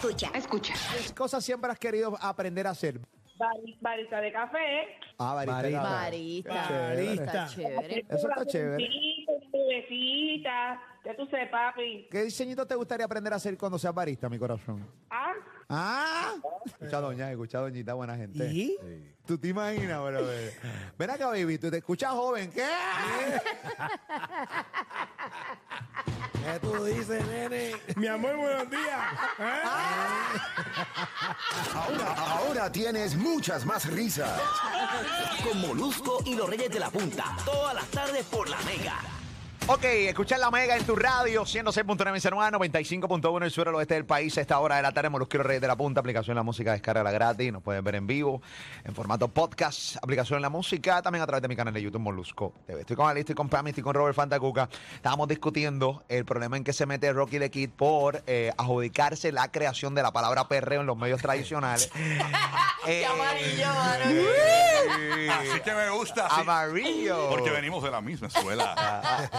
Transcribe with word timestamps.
Escucha. 0.00 0.30
Escucha. 0.34 0.74
¿Qué 1.06 1.14
cosas 1.14 1.44
siempre 1.44 1.70
has 1.70 1.78
querido 1.78 2.16
aprender 2.20 2.66
a 2.66 2.70
hacer? 2.70 2.98
Bari- 3.38 3.78
Barista 3.80 4.20
de 4.20 4.32
café. 4.32 4.86
Ah, 5.18 5.34
barista. 5.34 5.82
Barista. 5.82 6.66
Chévere. 6.68 7.12
Está 7.14 7.46
chévere. 7.48 8.06
Eso 8.08 8.28
está 8.28 8.46
chévere. 8.46 8.88
Bebecita. 9.52 10.80
Ya 11.04 11.16
tú 11.16 11.26
sé, 11.26 11.46
papi. 11.50 12.08
¿Qué 12.10 12.24
diseñito 12.24 12.66
te 12.66 12.74
gustaría 12.74 13.06
aprender 13.06 13.32
a 13.32 13.36
hacer 13.36 13.56
cuando 13.56 13.78
seas 13.78 13.94
barista, 13.94 14.28
mi 14.28 14.38
corazón? 14.38 14.86
Ah, 15.10 15.32
Ah, 15.72 16.34
escucha 16.66 17.00
doña, 17.00 17.30
escucha 17.30 17.60
doñita, 17.60 17.94
buena 17.94 18.16
gente. 18.16 18.44
¿Y? 18.48 18.76
Sí. 18.82 19.14
¿Tú 19.24 19.38
te 19.38 19.48
imaginas, 19.48 20.02
bro? 20.02 20.26
Ven 20.98 21.10
acá, 21.10 21.28
baby, 21.28 21.58
tú 21.58 21.70
te 21.70 21.76
escuchas 21.78 22.10
joven, 22.10 22.50
¿qué? 22.50 22.66
¿Qué 26.44 26.58
tú 26.60 26.84
dices, 26.84 27.26
nene? 27.26 27.74
Mi 27.96 28.06
amor, 28.06 28.36
buenos 28.36 28.70
días. 28.70 29.12
¿Eh? 29.38 29.60
Ahora, 31.74 32.14
ahora 32.16 32.72
tienes 32.72 33.14
muchas 33.14 33.64
más 33.66 33.86
risas. 33.90 34.40
Con 35.44 35.60
Molusco 35.60 36.20
y 36.24 36.34
los 36.34 36.48
Reyes 36.48 36.70
de 36.70 36.80
la 36.80 36.90
Punta. 36.90 37.36
Todas 37.44 37.74
las 37.74 37.86
tardes 37.88 38.24
por 38.26 38.48
la 38.48 38.60
Mega. 38.62 39.19
Ok, 39.72 39.84
escuchar 39.84 40.40
la 40.40 40.50
Mega 40.50 40.76
en 40.76 40.84
tu 40.84 40.96
radio, 40.96 41.44
106.9 41.44 42.14
en 42.14 42.20
San 42.20 42.34
Juan, 42.34 42.52
95.1 42.54 43.36
en 43.36 43.42
el 43.44 43.68
al 43.68 43.74
oeste 43.76 43.94
del 43.94 44.04
país. 44.04 44.36
A 44.36 44.40
esta 44.40 44.58
hora 44.58 44.74
de 44.74 44.82
la 44.82 44.90
tarde, 44.90 45.10
Molusquero 45.10 45.44
Reyes 45.44 45.60
de 45.60 45.68
la 45.68 45.76
Punta, 45.76 46.00
aplicación 46.00 46.34
La 46.34 46.42
Música, 46.42 46.72
descarga 46.72 47.08
gratis. 47.08 47.52
Nos 47.52 47.62
pueden 47.62 47.84
ver 47.84 47.94
en 47.94 48.04
vivo, 48.08 48.42
en 48.82 48.96
formato 48.96 49.28
podcast, 49.28 49.94
aplicación 50.02 50.42
La 50.42 50.48
Música, 50.48 51.02
también 51.02 51.22
a 51.22 51.26
través 51.28 51.42
de 51.42 51.46
mi 51.46 51.54
canal 51.54 51.72
de 51.72 51.80
YouTube 51.82 52.00
Molusco 52.00 52.52
TV. 52.66 52.80
Estoy 52.80 52.96
con 52.96 53.08
Ali, 53.08 53.20
estoy 53.20 53.36
con 53.36 53.48
Pami, 53.48 53.70
estoy 53.70 53.84
con 53.84 53.94
Robert 53.94 54.16
Fantacuca. 54.16 54.68
Estábamos 54.92 55.28
discutiendo 55.28 56.02
el 56.08 56.24
problema 56.24 56.56
en 56.56 56.64
que 56.64 56.72
se 56.72 56.84
mete 56.84 57.12
Rocky 57.12 57.38
the 57.38 57.52
Kid 57.52 57.70
por 57.70 58.24
eh, 58.26 58.52
adjudicarse 58.58 59.30
la 59.30 59.52
creación 59.52 59.94
de 59.94 60.02
la 60.02 60.10
palabra 60.12 60.48
perreo 60.48 60.80
en 60.80 60.88
los 60.88 60.96
medios 60.96 61.22
tradicionales. 61.22 61.92
Qué 62.84 63.02
Eh, 63.02 63.06
amarillo, 63.06 63.66
mano. 63.66 64.04
Así 65.32 65.60
que 65.60 65.72
me 65.74 65.90
gusta. 65.90 66.26
así. 66.26 66.40
Amarillo. 66.40 67.28
Porque 67.30 67.50
venimos 67.50 67.84
de 67.84 67.90
la 67.90 68.00
misma 68.00 68.28
escuela. 68.28 69.30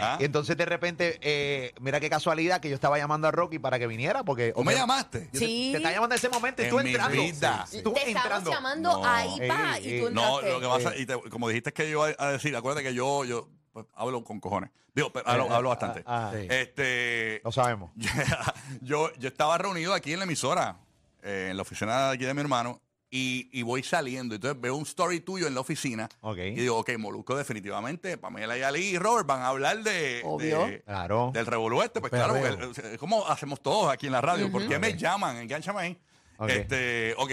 ¿Ah? 0.00 0.16
Y 0.20 0.24
entonces 0.24 0.56
de 0.56 0.64
repente, 0.64 1.18
eh, 1.22 1.72
mira 1.80 2.00
qué 2.00 2.08
casualidad 2.10 2.60
que 2.60 2.68
yo 2.68 2.74
estaba 2.74 2.98
llamando 2.98 3.28
a 3.28 3.30
Rocky 3.30 3.58
para 3.58 3.78
que 3.78 3.86
viniera, 3.86 4.22
porque... 4.24 4.52
¿Tú 4.52 4.64
me 4.64 4.74
llamaste? 4.74 5.28
Yo 5.32 5.38
te- 5.40 5.46
Sí. 5.46 5.68
Te, 5.72 5.76
estaba 5.78 5.94
llamando 5.94 6.14
en 6.14 6.18
ese 6.18 6.28
momento 6.28 6.62
y 6.62 6.64
En 6.66 6.70
tú 6.70 6.78
mi 6.80 6.90
entrando. 6.90 7.22
vida. 7.22 7.66
Sí, 7.68 7.82
Tú 7.82 7.92
Te 7.92 8.08
entrando. 8.10 8.50
llamando 8.50 8.92
No. 8.92 9.04
ahí, 9.06 9.48
pa, 9.48 9.78
Ey, 9.78 9.96
y 9.96 10.00
tú. 10.00 10.10
No, 10.10 10.40
lo 10.40 10.60
que 10.60 10.66
pasa, 10.66 10.96
y 10.96 11.06
te- 11.06 11.18
como 11.30 11.48
dijiste 11.48 11.72
que 11.72 11.90
yo 11.90 12.08
iba 12.08 12.16
a 12.18 12.32
decir, 12.32 12.54
acuérdate 12.56 12.84
que 12.86 12.94
yo, 12.94 13.24
yo 13.24 13.48
pues, 13.72 13.86
hablo 13.94 14.22
con 14.24 14.40
cojones. 14.40 14.70
Digo, 14.94 15.12
pero 15.12 15.28
hablo, 15.28 15.50
hablo 15.54 15.68
bastante. 15.68 16.02
ah, 16.06 16.32
sí. 16.34 16.46
Este, 16.50 17.40
Lo 17.44 17.52
sabemos. 17.52 17.90
yo, 18.80 19.12
yo 19.18 19.28
estaba 19.28 19.56
reunido 19.58 19.94
aquí 19.94 20.12
en 20.12 20.18
la 20.18 20.24
emisora, 20.24 20.78
eh, 21.22 21.48
en 21.50 21.56
la 21.56 21.62
oficina 21.62 22.08
de 22.08 22.14
aquí 22.14 22.24
de 22.24 22.34
mi 22.34 22.40
hermano, 22.40 22.80
y, 23.10 23.48
y 23.52 23.62
voy 23.62 23.82
saliendo. 23.82 24.34
Entonces 24.36 24.60
veo 24.60 24.76
un 24.76 24.82
story 24.84 25.20
tuyo 25.20 25.46
en 25.46 25.54
la 25.54 25.60
oficina. 25.60 26.08
Ok. 26.20 26.38
Y 26.38 26.50
digo, 26.52 26.78
ok, 26.78 26.90
Molusco, 26.98 27.36
definitivamente, 27.36 28.16
Pamela 28.18 28.56
y 28.56 28.62
Ali 28.62 28.80
y 28.82 28.98
Robert 28.98 29.26
van 29.26 29.42
a 29.42 29.48
hablar 29.48 29.82
de. 29.82 30.22
Obvio. 30.24 30.66
de- 30.66 30.82
Claro. 30.82 31.30
Del 31.34 31.46
revolú 31.46 31.82
este, 31.82 32.00
pues 32.00 32.10
claro, 32.10 32.34
porque, 32.40 32.92
es 32.94 32.98
como 32.98 33.26
hacemos 33.26 33.60
todos 33.60 33.92
aquí 33.92 34.06
en 34.06 34.12
la 34.12 34.20
radio. 34.20 34.50
¿Por 34.50 34.66
qué 34.68 34.78
me 34.78 34.96
llaman? 34.96 35.36
Engánchame 35.38 35.80
ahí. 35.80 35.98
Ok. 36.38 36.48
Este, 36.50 37.14
ok. 37.18 37.32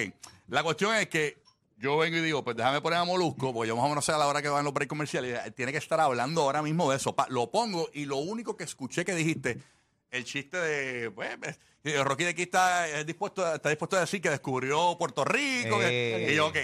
La 0.50 0.64
cuestión 0.64 0.96
es 0.96 1.08
que 1.10 1.38
yo 1.80 1.96
vengo 1.98 2.18
y 2.18 2.22
digo, 2.22 2.44
pues 2.44 2.58
déjame 2.58 2.82
poner 2.82 2.98
a 3.00 3.04
Molusco, 3.06 3.54
porque 3.54 3.68
yo 3.68 3.76
más 3.76 3.86
o 3.86 3.90
menos 3.90 4.04
sé 4.04 4.12
a 4.12 4.18
la 4.18 4.26
hora 4.28 4.42
que 4.42 4.50
van 4.50 4.66
los 4.66 4.74
breaks 4.74 4.90
comerciales. 4.90 5.40
Tiene 5.56 5.72
que 5.72 5.78
estar 5.78 6.00
hablando 6.00 6.42
ahora 6.42 6.62
mismo 6.64 6.90
de 6.90 6.98
eso. 6.98 7.16
Pa- 7.16 7.28
lo 7.30 7.52
pongo 7.52 7.88
y 7.94 8.06
lo 8.06 8.18
único 8.18 8.58
que 8.58 8.64
escuché 8.64 9.06
que 9.06 9.14
dijiste, 9.14 9.60
el 10.10 10.24
chiste 10.26 10.58
de, 10.58 11.12
pues, 11.12 11.30
Rocky 12.04 12.24
de 12.26 12.30
aquí 12.32 12.44
está, 12.44 12.88
eh, 12.90 13.04
dispuesto, 13.06 13.54
está 13.54 13.70
dispuesto 13.70 13.98
a 13.98 14.02
decir 14.02 14.22
que 14.22 14.30
descubrió 14.30 14.96
Puerto 14.98 15.24
Rico. 15.24 15.80
que- 15.80 16.28
Eh. 16.28 16.32
y 16.32 16.36
yo, 16.36 16.48
ok. 16.48 16.58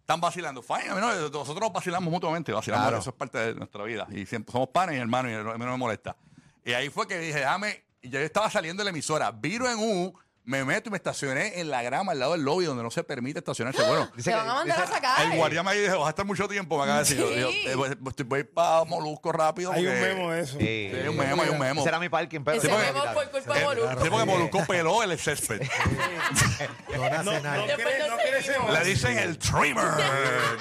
Están 0.00 0.20
vacilando. 0.20 0.62
Fine, 0.62 0.88
no, 0.88 1.00
nosotros 1.30 1.60
nos 1.60 1.72
vacilamos 1.72 2.10
mutuamente, 2.12 2.52
vacilamos, 2.52 2.84
Claro. 2.86 2.98
eso 2.98 3.10
es 3.10 3.16
parte 3.16 3.38
de 3.38 3.54
nuestra 3.54 3.84
vida. 3.84 4.06
Y 4.10 4.26
siempre 4.26 4.52
somos 4.52 4.68
panes 4.68 4.96
y 4.96 4.98
hermanos, 4.98 5.30
y 5.30 5.34
a 5.34 5.42
mí 5.42 5.64
no 5.64 5.70
me 5.72 5.76
molesta. 5.76 6.16
Y 6.64 6.72
ahí 6.72 6.90
fue 6.90 7.06
que 7.06 7.18
dije, 7.18 7.38
déjame, 7.38 7.84
y 8.02 8.10
yo 8.10 8.18
estaba 8.18 8.50
saliendo 8.50 8.80
de 8.80 8.84
la 8.84 8.90
emisora, 8.90 9.30
viro 9.30 9.70
en 9.70 9.78
U, 9.78 10.12
me 10.44 10.64
meto 10.64 10.88
y 10.88 10.90
me 10.90 10.96
estacioné 10.96 11.60
en 11.60 11.70
la 11.70 11.82
grama 11.82 12.12
al 12.12 12.18
lado 12.18 12.32
del 12.32 12.42
lobby 12.42 12.64
donde 12.64 12.82
no 12.82 12.90
se 12.90 13.04
permite 13.04 13.38
estacionarse. 13.38 13.80
Bueno, 13.82 14.10
Te 14.22 14.34
van 14.34 14.48
a 14.48 14.54
mandar 14.54 14.82
a 14.82 14.86
sacar. 14.88 15.20
el 15.30 15.36
guardia 15.36 15.62
me 15.62 15.74
dijo, 15.74 15.98
vas 16.00 16.06
a 16.06 16.10
estar 16.10 16.26
mucho 16.26 16.48
tiempo, 16.48 16.76
me 16.78 16.82
acaba 16.82 17.02
de 17.02 17.04
decir. 17.04 17.18
Yo, 17.18 17.28
Sí. 17.50 17.62
yo, 17.64 17.70
eh, 17.70 17.74
voy, 17.76 17.90
voy- 18.00 18.24
voy 18.26 18.44
para 18.44 18.84
Molusco 18.84 19.30
rápido. 19.30 19.70
Hay 19.72 19.86
un 19.86 19.92
porque- 19.92 20.14
memo 20.14 20.30
de 20.32 20.40
eso. 20.40 20.52
Sí. 20.58 20.64
Sí, 20.92 20.96
hay 21.00 21.08
un 21.08 21.16
memo, 21.16 21.42
hay 21.42 21.48
un 21.50 21.58
memo. 21.60 21.80
Ese 21.80 21.88
era 21.88 21.98
mi 22.00 22.08
parking, 22.08 22.40
pero... 22.44 22.58
Ese 22.58 22.66
Sí, 22.66 22.72
porque- 22.72 22.92
memo 22.92 23.14
por 23.14 23.30
culpa 23.30 23.54
de 23.54 23.60
Eh, 23.60 23.64
Molusco. 23.64 24.02
Sí, 24.04 24.10
porque 24.10 24.26
Molusco 24.26 24.64
peló 24.66 25.02
el 25.04 25.18
césped. 25.18 25.62
No 26.96 27.08
nace 27.08 27.24
No, 27.24 27.40
nadie. 27.40 27.60
no, 27.60 27.66
Después 27.66 27.94
cre- 27.94 27.98
no 27.98 28.06
no 28.08 28.16
seguimos. 28.16 28.21
Le 28.72 28.84
dicen 28.84 29.18
el 29.18 29.38
trimmer 29.38 29.84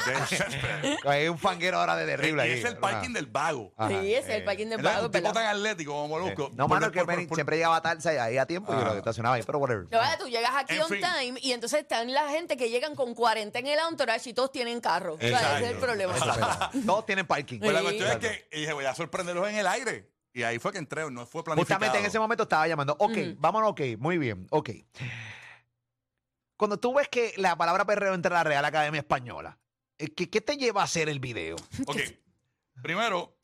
del 0.05 0.27
césped. 0.27 0.97
Hay 1.05 1.27
un 1.27 1.37
fanguero 1.37 1.79
ahora 1.79 1.95
de 1.95 2.05
terrible 2.05 2.47
Y 2.47 2.51
ahí. 2.51 2.59
es 2.59 2.65
el 2.65 2.77
parking 2.77 3.11
del 3.13 3.25
vago. 3.27 3.73
Ajá. 3.77 3.89
Sí, 3.89 4.13
ese 4.13 4.31
es 4.31 4.37
el 4.39 4.43
parking 4.43 4.65
del 4.67 4.79
Entonces, 4.79 4.95
vago, 4.95 5.05
un 5.07 5.11
tipo 5.11 5.31
tan 5.33 5.45
atlético 5.47 5.91
como 5.93 6.07
Molusco. 6.09 6.49
No, 6.53 6.67
por- 6.67 6.79
mano, 6.79 6.91
que 6.91 6.99
por- 6.99 7.07
Benny 7.07 7.27
por- 7.27 7.35
siempre 7.37 7.55
llegaba 7.57 7.81
tarde 7.81 8.19
ahí 8.19 8.37
a 8.37 8.45
tiempo 8.45 8.73
y 8.73 8.77
yo 8.77 8.83
lo 8.83 8.93
estacionaba 8.95 9.35
ahí, 9.35 9.43
pero 9.45 9.59
whatever. 9.59 9.85
No, 9.89 9.97
vaya, 9.97 10.17
tú 10.17 10.27
llegas 10.27 10.51
aquí 10.55 10.75
En 10.75 10.81
on 10.81 10.89
fin. 10.89 11.01
time 11.01 11.39
y 11.41 11.51
entonces 11.53 11.79
están 11.81 12.11
la 12.13 12.29
gente 12.29 12.57
que 12.57 12.69
llegan 12.69 12.95
con 12.95 13.13
40 13.15 13.59
en 13.59 13.67
el 13.67 13.79
entourage 13.89 14.29
y 14.29 14.33
todos 14.33 14.51
tienen 14.51 14.81
carro. 14.81 15.13
O 15.15 15.17
sea, 15.17 15.27
ese 15.29 15.37
es 15.37 15.43
el 15.57 15.63
Exacto. 15.75 15.85
problema. 15.85 16.71
Todos 16.85 17.05
tienen 17.05 17.25
parking. 17.25 17.59
Pues 17.59 17.71
la 17.73 17.79
Sí. 17.79 17.85
cuestión 17.85 18.09
es 18.11 18.17
que 18.17 18.47
y 18.57 18.59
dije, 18.61 18.73
voy 18.73 18.85
a 18.85 18.93
sorprenderlos 18.95 19.47
en 19.47 19.55
el 19.57 19.67
aire. 19.67 20.09
Y 20.33 20.43
ahí 20.43 20.59
fue 20.59 20.71
que 20.71 20.77
entré, 20.77 21.09
no 21.11 21.25
fue 21.25 21.43
planificado. 21.43 21.75
Justamente 21.79 21.99
en 21.99 22.05
ese 22.05 22.17
momento 22.17 22.43
estaba 22.43 22.65
llamando. 22.67 22.95
Ok, 22.99 23.17
vámonos, 23.37 23.71
ok, 23.71 23.81
muy 23.97 24.17
bien, 24.17 24.47
ok. 24.49 24.69
Cuando 26.61 26.77
tú 26.77 26.93
ves 26.93 27.07
que 27.09 27.33
la 27.37 27.55
palabra 27.55 27.85
perreo 27.85 28.13
entra 28.13 28.35
a 28.39 28.43
la 28.43 28.43
Real 28.43 28.63
Academia 28.63 28.99
Española, 28.99 29.57
eh, 29.97 30.09
¿qué, 30.13 30.29
qué 30.29 30.41
te 30.41 30.57
lleva 30.57 30.81
a 30.81 30.83
hacer 30.83 31.09
el 31.09 31.19
video? 31.19 31.55
Ok, 31.87 31.97
primero, 32.83 33.35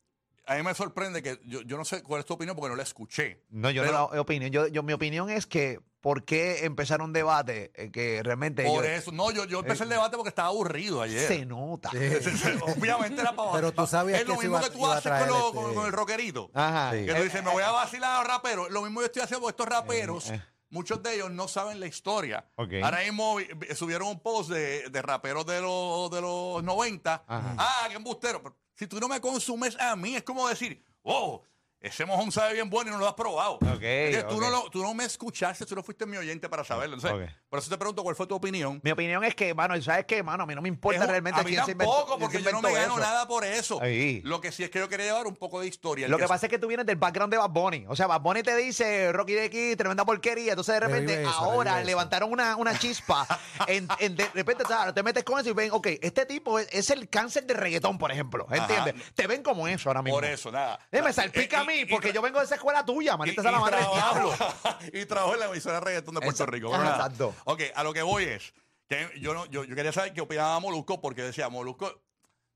a 0.46 0.54
mí 0.54 0.62
me 0.62 0.72
sorprende 0.72 1.20
que 1.20 1.40
yo, 1.44 1.62
yo 1.62 1.76
no 1.76 1.84
sé 1.84 2.04
cuál 2.04 2.20
es 2.20 2.26
tu 2.26 2.34
opinión 2.34 2.54
porque 2.54 2.68
no 2.70 2.76
la 2.76 2.84
escuché. 2.84 3.44
No, 3.50 3.70
yo 3.70 3.82
Pero- 3.82 3.92
no 3.98 4.08
doy 4.10 4.18
opinión. 4.18 4.52
Yo, 4.52 4.68
yo, 4.68 4.84
mi 4.84 4.92
opinión 4.92 5.30
es 5.30 5.48
que, 5.48 5.80
¿por 6.00 6.24
qué 6.24 6.64
empezar 6.64 7.02
un 7.02 7.12
debate 7.12 7.72
eh, 7.74 7.90
que 7.90 8.22
realmente 8.22 8.62
Por 8.62 8.84
yo- 8.84 8.88
eso, 8.88 9.10
no, 9.10 9.32
yo, 9.32 9.46
yo 9.46 9.58
empecé 9.58 9.82
el 9.82 9.88
debate 9.88 10.14
porque 10.16 10.28
estaba 10.28 10.50
aburrido 10.50 11.02
ayer. 11.02 11.26
se 11.26 11.44
nota? 11.44 11.90
Obviamente 12.78 13.20
era 13.20 13.34
para 13.34 13.50
Pero 13.50 13.72
tú 13.72 13.84
sabías 13.88 14.20
Es 14.20 14.28
lo 14.28 14.34
que 14.34 14.42
mismo 14.42 14.58
iba- 14.58 14.68
que 14.68 14.76
tú 14.76 14.86
haces 14.86 15.02
traer 15.02 15.28
con, 15.28 15.36
lo- 15.40 15.46
este- 15.48 15.58
con- 15.58 15.74
con 15.74 15.86
el 15.86 15.92
rockerito. 15.92 16.52
Ajá. 16.54 16.92
Sí. 16.92 17.04
Que 17.04 17.14
tú 17.14 17.22
dices, 17.24 17.42
me 17.42 17.50
voy 17.50 17.64
a 17.64 17.72
vacilar 17.72 18.12
a 18.14 18.18
los 18.20 18.28
raperos. 18.28 18.70
Lo 18.70 18.82
mismo 18.82 19.00
yo 19.00 19.06
estoy 19.06 19.22
haciendo 19.22 19.40
con 19.42 19.50
estos 19.50 19.66
raperos. 19.66 20.30
Eh, 20.30 20.34
eh. 20.36 20.42
Muchos 20.70 21.02
de 21.02 21.14
ellos 21.14 21.30
no 21.30 21.48
saben 21.48 21.80
la 21.80 21.86
historia. 21.86 22.46
Ahora 22.56 23.00
mismo 23.04 23.36
subieron 23.74 24.08
un 24.08 24.20
post 24.20 24.50
de, 24.50 24.88
de 24.90 25.02
raperos 25.02 25.46
de 25.46 25.60
los, 25.60 26.10
de 26.10 26.20
los 26.20 26.62
90. 26.62 27.24
Ajá. 27.26 27.54
Ah, 27.58 27.86
qué 27.88 27.96
embustero. 27.96 28.42
Si 28.74 28.86
tú 28.86 29.00
no 29.00 29.08
me 29.08 29.20
consumes 29.20 29.78
a 29.80 29.96
mí, 29.96 30.14
es 30.14 30.22
como 30.22 30.48
decir, 30.48 30.84
oh, 31.02 31.42
ese 31.80 32.04
mojón 32.04 32.32
sabe 32.32 32.54
bien 32.54 32.68
bueno 32.70 32.90
y 32.90 32.92
no 32.94 32.98
lo 32.98 33.06
has 33.06 33.14
probado. 33.14 33.54
Ok, 33.54 33.82
Es 33.82 34.16
que 34.16 34.24
tú, 34.28 34.40
no 34.40 34.50
lo- 34.50 34.68
tú 34.70 34.82
no 34.82 34.94
me 34.94 35.04
escuchaste, 35.04 35.64
tú 35.64 35.74
no 35.76 35.82
fuiste 35.82 36.06
mi 36.06 36.16
oyente 36.16 36.48
para 36.48 36.64
saberlo. 36.64 36.96
Entonces, 36.96 37.28
Ok. 37.28 37.34
Por 37.48 37.58
eso 37.60 37.70
te 37.70 37.78
pregunto 37.78 38.02
cuál 38.02 38.14
fue 38.14 38.26
tu 38.26 38.34
opinión. 38.34 38.78
Mi 38.84 38.90
opinión 38.90 39.24
es 39.24 39.34
que, 39.34 39.54
mano, 39.54 39.80
¿sabes 39.80 40.04
qué, 40.04 40.22
mano? 40.22 40.42
A 40.42 40.46
mí 40.46 40.54
no 40.54 40.60
me 40.60 40.68
importa 40.68 40.98
Es 40.98 41.04
un- 41.04 41.10
realmente 41.10 41.40
a 41.40 41.44
mí 41.44 41.50
quién 41.52 41.64
se 41.64 41.70
inventó. 41.72 41.92
tampoco, 41.94 42.16
quién 42.18 42.20
porque 42.28 42.38
se 42.38 42.44
yo 42.44 42.50
no 42.52 42.60
me 42.60 42.68
inventó 42.68 42.90
gano 42.94 43.00
eso. 43.02 43.10
nada 43.10 43.26
por 43.26 43.44
eso. 43.44 43.80
Ahí. 43.80 44.20
Lo 44.22 44.40
que 44.42 44.52
sí 44.52 44.64
es 44.64 44.70
que 44.70 44.78
yo 44.80 44.88
quería 44.88 45.06
llevar 45.06 45.26
un 45.26 45.34
poco 45.36 45.60
de 45.60 45.66
historia. 45.66 46.04
El 46.06 46.10
Lo 46.12 46.18
que 46.18 46.26
pasa 46.26 46.44
es 46.46 46.50
que 46.50 46.58
tú 46.58 46.66
vienes 46.66 46.84
del 46.84 46.96
background 46.96 47.32
de 47.32 47.38
Bad 47.38 47.48
Bunny. 47.50 47.86
O 47.88 47.96
sea, 47.96 48.06
Bad 48.06 48.20
Bunny 48.20 48.42
te 48.42 48.54
dice, 48.56 49.12
Rocky 49.12 49.32
de 49.32 49.44
aquí, 49.46 49.76
tremenda 49.76 50.04
porquería. 50.04 50.52
Entonces, 50.52 50.74
de 50.74 50.80
repente, 50.80 51.22
eso, 51.22 51.30
ahora 51.30 51.70
revive 51.70 51.80
eso. 51.80 51.86
levantaron 51.86 52.30
una, 52.32 52.54
una 52.56 52.78
chispa. 52.78 53.26
en, 53.66 53.88
en- 53.98 54.14
de 54.16 54.26
repente, 54.34 54.64
o 54.64 54.66
sea, 54.66 54.92
te 54.92 55.02
metes 55.02 55.24
con 55.24 55.40
eso 55.40 55.48
y 55.48 55.54
ven, 55.54 55.70
ok, 55.72 55.86
este 56.02 56.26
tipo 56.26 56.58
es, 56.58 56.68
es 56.70 56.90
el 56.90 57.08
cáncer 57.08 57.46
de 57.46 57.54
reggaetón, 57.54 57.96
por 57.96 58.12
ejemplo. 58.12 58.46
¿Entiendes? 58.50 58.94
Ajá. 58.94 59.12
Te 59.14 59.26
ven 59.26 59.42
como 59.42 59.66
eso 59.68 59.88
ahora 59.88 60.02
mismo. 60.02 60.16
Por 60.18 60.26
eso, 60.26 60.52
nada. 60.52 60.78
Eh, 60.92 61.00
me 61.00 61.14
salpica 61.14 61.56
Eh, 61.58 61.60
a 61.60 61.64
mí, 61.68 61.84
porque 61.86 62.12
yo 62.12 62.20
vengo 62.20 62.38
de 62.38 62.46
esa 62.46 62.56
escuela 62.56 62.84
tuya, 62.84 63.16
manita 63.16 63.40
y, 63.40 63.44
esa 63.44 63.52
la 63.52 63.58
y 63.58 63.60
madre 63.60 63.76
del 63.76 63.86
trabajo, 63.86 64.34
diablo. 64.34 64.78
y 64.92 65.06
trabajo 65.06 65.34
en 65.34 65.40
la 65.40 65.46
emisora 65.46 65.74
de 65.74 65.80
reggaetón 65.84 66.14
de 66.14 66.20
Puerto 66.20 66.42
Exacto. 66.44 66.52
Rico. 66.52 66.74
Ajá, 66.74 66.84
nada. 66.84 66.96
exacto. 66.96 67.34
Ok, 67.44 67.62
a 67.74 67.84
lo 67.84 67.92
que 67.92 68.02
voy 68.02 68.24
es 68.24 68.52
que 68.88 69.10
yo, 69.20 69.34
no, 69.34 69.46
yo, 69.46 69.64
yo 69.64 69.76
quería 69.76 69.92
saber 69.92 70.12
qué 70.12 70.20
opinaba 70.20 70.58
Molusco 70.60 71.00
porque 71.00 71.22
decía, 71.22 71.48
Molusco, 71.48 72.02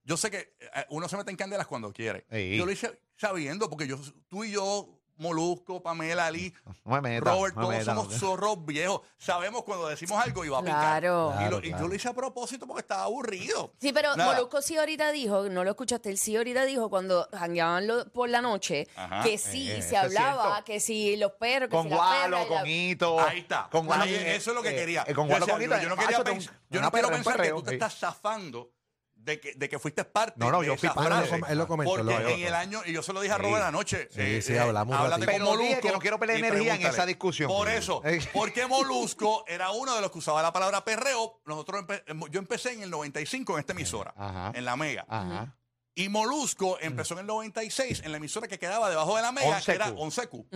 yo 0.04 0.16
sé 0.16 0.30
que 0.30 0.56
eh, 0.60 0.86
uno 0.90 1.08
se 1.08 1.16
mete 1.16 1.30
en 1.30 1.36
candelas 1.36 1.66
cuando 1.66 1.92
quiere. 1.92 2.26
Sí. 2.30 2.56
Yo 2.56 2.66
lo 2.66 2.72
hice 2.72 3.00
sabiendo 3.16 3.68
porque 3.68 3.86
yo, 3.86 3.98
tú 4.28 4.44
y 4.44 4.52
yo, 4.52 5.01
Molusco, 5.22 5.82
Pamela, 5.82 6.26
Ali, 6.26 6.52
No 6.84 7.00
me 7.00 7.00
metas, 7.00 7.32
Robert, 7.34 7.54
no 7.56 7.68
me 7.68 7.74
todos 7.80 7.84
somos 7.86 8.08
no. 8.12 8.18
zorros 8.18 8.66
viejos. 8.66 9.00
Sabemos 9.16 9.62
cuando 9.62 9.88
decimos 9.88 10.22
algo 10.22 10.44
y 10.44 10.48
va 10.48 10.58
a 10.58 10.62
picar. 10.62 10.80
Claro. 11.00 11.32
Y, 11.38 11.44
lo- 11.44 11.60
Claro, 11.60 11.66
y 11.66 11.70
yo 11.80 11.88
lo 11.88 11.94
hice 11.94 12.08
a 12.08 12.12
propósito 12.14 12.66
porque 12.66 12.80
estaba 12.82 13.04
aburrido. 13.04 13.72
Sí, 13.80 13.92
pero 13.92 14.14
Nada. 14.16 14.32
Molusco 14.34 14.60
sí 14.60 14.76
ahorita 14.76 15.10
dijo, 15.12 15.48
no 15.48 15.64
lo 15.64 15.70
escuchaste, 15.70 16.10
él 16.10 16.18
sí 16.18 16.36
ahorita 16.36 16.64
dijo 16.64 16.90
cuando 16.90 17.28
jangueaban 17.32 17.86
por 18.12 18.28
la 18.28 18.42
noche 18.42 18.86
Ajá. 18.96 19.22
que 19.22 19.38
sí 19.38 19.70
Eh, 19.70 19.80
se 19.82 19.96
hablaba, 19.96 20.64
que 20.64 20.80
si 20.80 21.16
los 21.16 21.32
perros, 21.32 21.68
que 21.68 21.76
Con 21.76 21.84
si 21.84 21.90
la 21.90 21.96
Gualo, 21.96 22.36
perra 22.36 22.42
y 22.46 22.50
la- 22.50 22.60
con 22.60 22.68
Hito. 22.68 23.20
Ahí 23.20 23.38
está. 23.38 23.68
Con 23.70 23.80
Ahí, 23.82 23.86
Gualo, 23.86 24.04
eso 24.06 24.50
es 24.50 24.56
lo 24.56 24.62
que 24.62 24.70
eh, 24.70 24.74
quería. 24.76 25.04
eh, 25.06 25.14
con 25.14 25.24
Yo 25.28 25.30
Gualo, 25.36 25.46
decía, 25.46 25.54
con 25.54 25.60
yo, 25.62 25.66
Hito. 25.76 25.82
yo 25.82 25.88
no 25.88 25.94
Ah, 25.94 25.98
quería 25.98 26.16
eso 26.16 26.24
te- 26.24 26.32
pens- 26.32 26.50
yo 26.70 26.80
no 26.80 26.90
quiero 26.90 27.08
pensar 27.10 27.40
que 27.42 27.50
tú 27.50 27.62
te 27.62 27.72
estás 27.74 27.94
zafando 27.98 28.70
de 29.24 29.38
que, 29.40 29.54
de 29.54 29.68
que 29.68 29.78
fuiste 29.78 30.04
parte 30.04 30.34
No, 30.36 30.50
no, 30.50 30.60
de 30.60 30.66
yo 30.66 30.76
fui 30.76 30.86
esa 30.88 30.94
parte. 30.94 31.10
frase. 31.28 31.34
Él 31.34 31.40
lo 31.40 31.40
com- 31.40 31.50
él 31.52 31.58
lo 31.58 31.66
comentó, 31.66 31.94
Porque 31.96 32.12
lo- 32.22 32.28
en 32.28 32.42
el 32.42 32.54
año, 32.54 32.82
y 32.84 32.92
yo 32.92 33.02
se 33.02 33.12
lo 33.12 33.20
dije 33.20 33.32
a 33.34 33.36
Sí. 33.36 33.42
Robert 33.42 33.64
anoche. 33.64 34.08
eh, 34.16 34.40
Sí, 34.42 34.52
sí, 34.52 34.58
hablamos 34.58 34.94
un 34.96 35.00
háblate 35.02 35.26
ratito. 35.26 35.44
con 35.44 35.52
Pero 35.52 35.56
dije 35.62 35.68
Molusco 35.74 35.86
que 35.88 35.92
no 35.94 35.98
quiero 36.00 36.18
pelear 36.18 36.38
y 36.38 36.40
energía 36.40 36.58
en 36.60 36.66
pregúntale. 36.78 36.94
esa 36.94 37.06
discusión. 37.06 37.48
Por 37.48 37.68
eso, 37.68 38.02
Eh. 38.04 38.20
porque 38.32 38.66
Molusco 38.66 39.44
era 39.46 39.70
uno 39.70 39.94
de 39.94 40.00
los 40.00 40.10
que 40.10 40.18
usaba 40.18 40.42
la 40.42 40.52
palabra 40.52 40.84
perreo. 40.84 41.40
Nosotros 41.46 41.82
empe- 41.82 42.30
yo 42.30 42.38
empecé 42.40 42.72
en 42.72 42.82
el 42.82 42.90
95 42.90 43.54
en 43.54 43.60
esta 43.60 43.72
emisora, 43.72 44.12
Ajá. 44.16 44.52
en 44.54 44.64
la 44.64 44.76
Mega. 44.76 45.04
Ajá. 45.08 45.56
Y 45.94 46.08
Molusco 46.08 46.78
empezó 46.80 47.12
en 47.12 47.20
el 47.20 47.26
96 47.26 48.00
en 48.02 48.12
la 48.12 48.16
emisora 48.16 48.48
que 48.48 48.58
quedaba 48.58 48.88
debajo 48.88 49.14
de 49.14 49.20
la 49.20 49.30
Mega, 49.30 49.58
11Q. 49.58 49.64
que 49.66 49.72
era 49.72 49.88
11Q. 49.92 50.46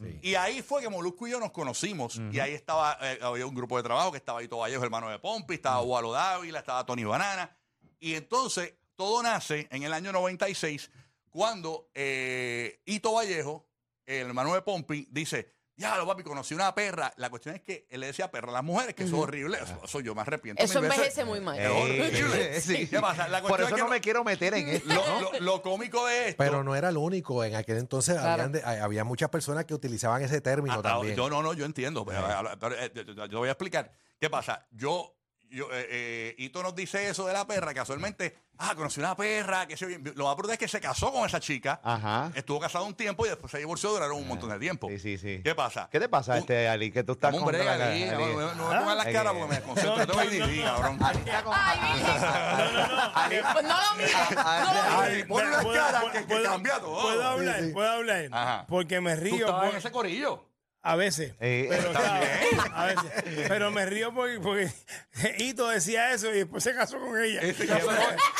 Sí. 0.00 0.18
Y 0.22 0.34
ahí 0.36 0.62
fue 0.62 0.80
que 0.80 0.88
Molusco 0.88 1.26
y 1.26 1.32
yo 1.32 1.38
nos 1.38 1.52
conocimos. 1.52 2.18
Y 2.32 2.40
ahí 2.40 2.54
estaba, 2.54 2.96
eh, 3.02 3.18
había 3.20 3.46
un 3.46 3.54
grupo 3.54 3.76
de 3.76 3.82
trabajo 3.82 4.10
que 4.10 4.16
estaba 4.16 4.42
Hito 4.42 4.56
Vallejo, 4.56 4.82
hermano 4.82 5.10
de 5.10 5.18
Pompi, 5.18 5.52
estaba 5.54 5.82
Walo 5.82 6.12
Dávila, 6.12 6.60
estaba 6.60 6.84
Tony 6.86 7.04
Banana. 7.04 7.54
Y 8.00 8.14
entonces 8.14 8.74
todo 8.94 9.22
nace 9.22 9.68
en 9.70 9.82
el 9.82 9.92
año 9.92 10.12
96 10.12 10.90
cuando 11.30 11.90
eh, 11.94 12.80
Hito 12.86 13.12
Vallejo, 13.12 13.66
el 14.06 14.26
hermano 14.28 14.54
de 14.54 14.62
Pompi, 14.62 15.06
dice, 15.10 15.52
ya 15.78 15.94
lo 15.98 16.06
papi, 16.06 16.22
conocí 16.22 16.54
una 16.54 16.74
perra. 16.74 17.12
La 17.18 17.28
cuestión 17.28 17.54
es 17.54 17.60
que 17.60 17.86
él 17.90 18.00
le 18.00 18.06
decía 18.06 18.30
perra 18.30 18.48
a 18.48 18.52
las 18.52 18.64
mujeres, 18.64 18.94
que 18.94 19.02
eso 19.04 19.16
es 19.16 19.22
horrible. 19.22 19.58
Eso, 19.62 19.78
eso 19.84 20.00
yo 20.00 20.14
me 20.14 20.22
arrepiento. 20.22 20.62
Eso 20.62 20.78
envejece 20.78 21.26
muy 21.26 21.40
mal. 21.40 21.58
Es 21.58 21.68
horrible. 21.68 22.56
Eh, 22.56 22.60
sí. 22.62 22.86
¿Qué 22.86 22.98
pasa? 23.00 23.28
La 23.28 23.42
Por 23.42 23.50
cuestión 23.50 23.66
eso 23.68 23.76
es 23.76 23.82
que 23.82 23.84
no 23.84 23.90
me 23.90 24.00
quiero 24.00 24.24
meter 24.24 24.54
en 24.54 24.68
esto. 24.68 24.88
lo, 24.94 25.32
lo- 25.32 25.40
lo 25.40 25.60
cómico 25.62 26.06
de 26.06 26.28
esto... 26.28 26.42
Pero 26.42 26.64
no 26.64 26.74
era 26.74 26.88
el 26.88 26.96
único. 26.96 27.44
En 27.44 27.54
aquel 27.56 27.76
entonces 27.76 28.14
Claro. 28.14 28.44
habían 28.44 28.52
de- 28.52 28.62
había 28.64 29.04
muchas 29.04 29.28
personas 29.28 29.66
que 29.66 29.74
utilizaban 29.74 30.22
ese 30.22 30.40
término 30.40 30.76
Hasta- 30.76 30.88
también. 30.94 31.14
Yo 31.16 31.28
no, 31.28 31.42
no, 31.42 31.52
yo 31.52 31.66
entiendo. 31.66 32.06
Pero, 32.06 32.24
pero, 32.58 32.74
eh, 32.78 32.92
yo- 32.94 33.26
yo 33.26 33.38
voy 33.40 33.48
a 33.48 33.52
explicar. 33.52 33.92
¿Qué 34.18 34.30
pasa? 34.30 34.66
Yo, 34.70 35.15
yo 35.50 35.66
eh, 35.72 35.86
eh, 35.90 36.34
Ito 36.38 36.62
nos 36.62 36.74
dice 36.74 37.08
eso 37.08 37.26
de 37.26 37.32
la 37.32 37.46
perra, 37.46 37.72
casualmente, 37.74 38.36
ah, 38.58 38.74
conocí 38.74 39.00
una 39.00 39.16
perra, 39.16 39.66
que 39.66 39.76
se, 39.76 39.98
lo 40.14 40.24
más 40.26 40.36
brutal 40.36 40.54
es 40.54 40.58
que 40.58 40.68
se 40.68 40.80
casó 40.80 41.12
con 41.12 41.24
esa 41.26 41.40
chica, 41.40 41.80
Ajá. 41.82 42.30
estuvo 42.34 42.58
casado 42.60 42.84
un 42.84 42.94
tiempo 42.94 43.24
y 43.26 43.28
después 43.28 43.50
se 43.50 43.58
divorció, 43.58 43.90
duraron 43.90 44.16
un 44.18 44.26
montón 44.28 44.50
de 44.50 44.58
tiempo. 44.58 44.88
Sí, 44.88 44.98
sí, 44.98 45.18
sí. 45.18 45.40
¿Qué 45.44 45.54
pasa? 45.54 45.88
¿Qué 45.90 46.00
te 46.00 46.08
pasa, 46.08 46.32
Un- 46.32 46.38
este 46.38 46.68
Ali? 46.68 46.90
Que 46.90 47.02
tú 47.04 47.12
estás 47.12 47.32
Dame 47.32 47.44
un 47.44 47.52
la- 47.52 47.86
Ali. 47.88 48.04
no, 48.06 48.18
no, 48.18 48.54
no 48.54 48.68
me 48.70 48.78
pongas 48.78 48.96
las 48.96 49.06
Es 49.06 49.12
caras 49.12 49.32
que- 49.32 49.38
porque 49.38 49.48
me 49.50 49.56
desconcentro. 49.56 49.96
Yo 49.96 50.06
tengo 50.06 50.20
ADD, 50.20 50.62
cabrón. 50.64 50.98
Ali 51.02 51.18
está 51.20 51.42
con- 51.44 51.54
Ali- 53.14 53.40
Pues 53.52 53.64
no 53.64 53.74
lo 53.80 53.96
mires. 53.96 54.12
No 54.36 54.74
lo 54.74 55.00
Ay, 55.00 55.10
mires. 55.12 55.26
pon 55.26 55.46
unas 55.46 55.62
¿Puedo- 55.64 55.74
caras 55.82 56.02
puedo- 56.02 56.26
que, 56.26 56.42
cambia 56.42 56.78
todo. 56.80 57.02
Puedo 57.02 57.24
hablar, 57.24 57.60
puedo 57.72 57.90
hablar. 57.90 58.28
Ajá. 58.32 58.66
Porque 58.68 59.00
me 59.00 59.14
Tú 59.16 59.22
río. 59.22 59.34
estabas 59.46 59.64
en 59.64 59.70
por- 59.70 59.78
ese 59.78 59.90
corillo. 59.90 60.48
A 60.92 60.96
veces. 60.96 61.34
Eh, 61.40 61.66
pero, 61.68 61.88
está 61.88 62.00
o 62.00 62.02
sea, 62.04 62.20
bien. 62.20 62.60
a 62.72 62.86
veces. 62.86 63.12
Pero 63.48 63.70
me 63.70 63.86
río 63.86 64.14
porque, 64.14 64.38
porque 64.40 64.70
Hito 65.38 65.68
decía 65.68 66.12
eso 66.12 66.30
y 66.32 66.38
después 66.38 66.62
se 66.62 66.74
casó 66.74 66.98
con 67.00 67.20
ella. 67.22 67.40
Caso 67.40 67.90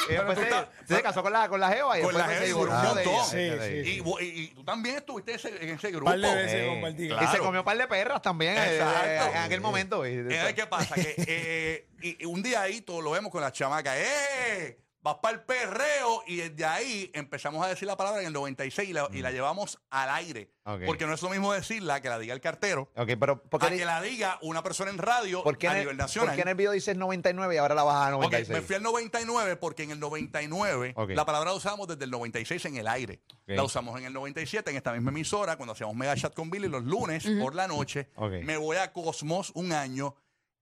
Y 0.08 0.12
después 0.12 0.38
se, 0.38 0.94
se 0.94 1.02
casó 1.02 1.22
con 1.22 1.32
la, 1.32 1.48
con 1.48 1.60
la 1.60 1.70
Jeva 1.70 1.98
y 1.98 2.02
Con 2.02 2.14
la 2.16 2.26
se 2.28 2.34
Jeva, 2.34 2.46
divorció 2.46 2.88
un 2.90 2.94
de 2.96 3.02
ella. 3.02 3.10
montón. 3.12 3.30
Sí, 3.30 3.82
sí. 3.84 3.90
Y, 3.90 4.00
vo- 4.00 4.20
y- 4.22 4.40
y 4.44 4.48
tú 4.54 4.64
también 4.64 4.96
estuviste 4.96 5.32
en 5.32 5.36
ese, 5.38 5.48
en 5.64 5.70
ese 5.70 5.86
Un 5.88 5.92
grupo. 5.94 6.10
par 6.10 6.18
de 6.20 6.34
veces 6.34 6.54
Eh, 6.54 6.66
compartí. 6.68 7.04
Y 7.12 7.26
se 7.32 7.38
comió 7.38 7.60
un 7.60 7.64
par 7.64 7.76
de 7.78 7.86
perras 7.88 8.22
también 8.22 8.56
eh, 8.56 8.76
Exacto. 8.76 9.06
eh, 9.06 9.30
en 9.32 9.36
aquel 9.42 9.60
momento. 9.60 10.04
Eh, 10.04 10.52
¿Qué 10.54 10.66
pasa? 10.66 10.94
Que 10.94 11.14
eh, 11.26 11.88
y, 12.02 12.22
y 12.22 12.26
un 12.26 12.42
día 12.42 12.64
todos 12.84 13.02
lo 13.02 13.10
vemos 13.10 13.30
con 13.32 13.40
la 13.40 13.50
chamaca. 13.52 13.94
¡Eh! 13.98 14.78
Vas 15.06 15.18
para 15.18 15.36
el 15.36 15.42
perreo. 15.44 16.24
Y 16.26 16.34
desde 16.34 16.64
ahí 16.64 17.12
empezamos 17.14 17.64
a 17.64 17.68
decir 17.68 17.86
la 17.86 17.96
palabra 17.96 18.22
en 18.22 18.26
el 18.26 18.32
96 18.32 18.88
y 18.88 18.92
la, 18.92 19.08
y 19.12 19.22
la 19.22 19.30
llevamos 19.30 19.78
al 19.88 20.10
aire. 20.10 20.50
Mm. 20.64 20.70
Ok. 20.70 20.80
Porque 20.84 21.06
no 21.06 21.14
es 21.14 21.22
lo 21.22 21.30
mismo 21.30 21.52
decirla 21.52 22.00
que 22.00 22.08
la 22.08 22.18
diga 22.18 22.34
el 22.34 22.40
cartero. 22.40 22.90
Ok, 22.96 23.10
pero 23.20 23.40
¿por 23.40 23.64
A 23.64 23.70
que 23.70 23.84
la 23.84 24.02
diga 24.02 24.36
una 24.42 24.64
persona 24.64 24.90
en 24.90 24.98
radio 24.98 25.44
por 25.44 25.58
qué 25.58 25.68
a 25.68 25.74
en, 25.74 25.78
nivel 25.78 25.92
el, 25.92 25.96
nacional. 25.98 26.30
por 26.30 26.34
qué 26.34 26.42
en 26.42 26.48
el 26.48 26.54
video 26.56 26.72
dices 26.72 26.96
99 26.96 27.54
y 27.54 27.58
ahora 27.58 27.76
la 27.76 27.84
bajas 27.84 28.08
a 28.08 28.16
Ok, 28.16 28.22
96? 28.24 28.48
me 28.58 28.62
fui 28.62 28.74
al 28.74 28.82
99 28.82 29.56
porque 29.58 29.84
en 29.84 29.92
el 29.92 30.00
99 30.00 30.94
Ok. 30.96 31.10
la 31.10 31.24
palabra 31.24 31.50
la 31.50 31.56
usábamos 31.56 31.86
desde 31.86 32.02
el 32.02 32.10
96 32.10 32.64
en 32.64 32.76
el 32.76 32.88
aire. 32.88 33.22
La 33.46 33.62
usamos 33.62 33.96
en 34.00 34.06
el 34.06 34.12
97 34.12 34.72
en 34.72 34.76
esta 34.76 34.92
misma 34.92 35.12
emisora 35.12 35.56
cuando 35.56 35.74
hacíamos 35.74 35.94
Mega 35.94 36.16
Chat 36.16 36.34
con 36.34 36.50
Billy 36.50 36.66
los 36.66 36.82
lunes 36.82 37.24
por 37.40 37.54
la 37.54 37.68
noche. 37.68 38.10
Ok. 38.16 38.32
Me 38.42 38.56
voy 38.56 38.78
a 38.78 38.92
Cosmos 38.92 39.52
un 39.54 39.72
año 39.72 40.16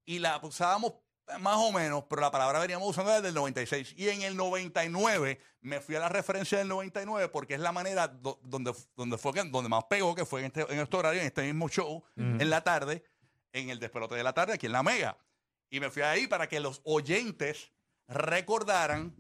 y 0.04 0.18
la 0.18 0.38
usábamos 0.42 0.92
más 1.40 1.56
o 1.56 1.72
menos, 1.72 2.04
pero 2.08 2.20
la 2.20 2.30
palabra 2.30 2.58
veníamos 2.58 2.88
usando 2.88 3.10
desde 3.12 3.28
el 3.28 3.34
96. 3.34 3.94
Y 3.96 4.08
en 4.10 4.22
el 4.22 4.36
99 4.36 5.40
me 5.62 5.80
fui 5.80 5.94
a 5.96 6.00
la 6.00 6.08
referencia 6.08 6.58
del 6.58 6.68
99 6.68 7.28
porque 7.28 7.54
es 7.54 7.60
la 7.60 7.72
manera 7.72 8.08
do- 8.08 8.38
donde, 8.42 8.74
donde 8.96 9.16
fue 9.18 9.32
donde 9.32 9.68
más 9.68 9.84
pegó, 9.84 10.14
que 10.14 10.24
fue 10.26 10.40
en 10.40 10.46
este, 10.46 10.60
en 10.72 10.78
este 10.80 10.96
horario, 10.96 11.20
en 11.20 11.26
este 11.26 11.42
mismo 11.42 11.68
show, 11.68 12.04
en 12.16 12.50
la 12.50 12.62
tarde, 12.62 13.02
en 13.52 13.70
el 13.70 13.78
despelote 13.80 14.14
de 14.14 14.22
la 14.22 14.32
tarde, 14.34 14.52
aquí 14.54 14.66
en 14.66 14.72
la 14.72 14.82
Mega. 14.82 15.16
Y 15.70 15.80
me 15.80 15.90
fui 15.90 16.02
ahí 16.02 16.26
para 16.26 16.48
que 16.48 16.60
los 16.60 16.80
oyentes 16.84 17.72
recordaran, 18.06 19.14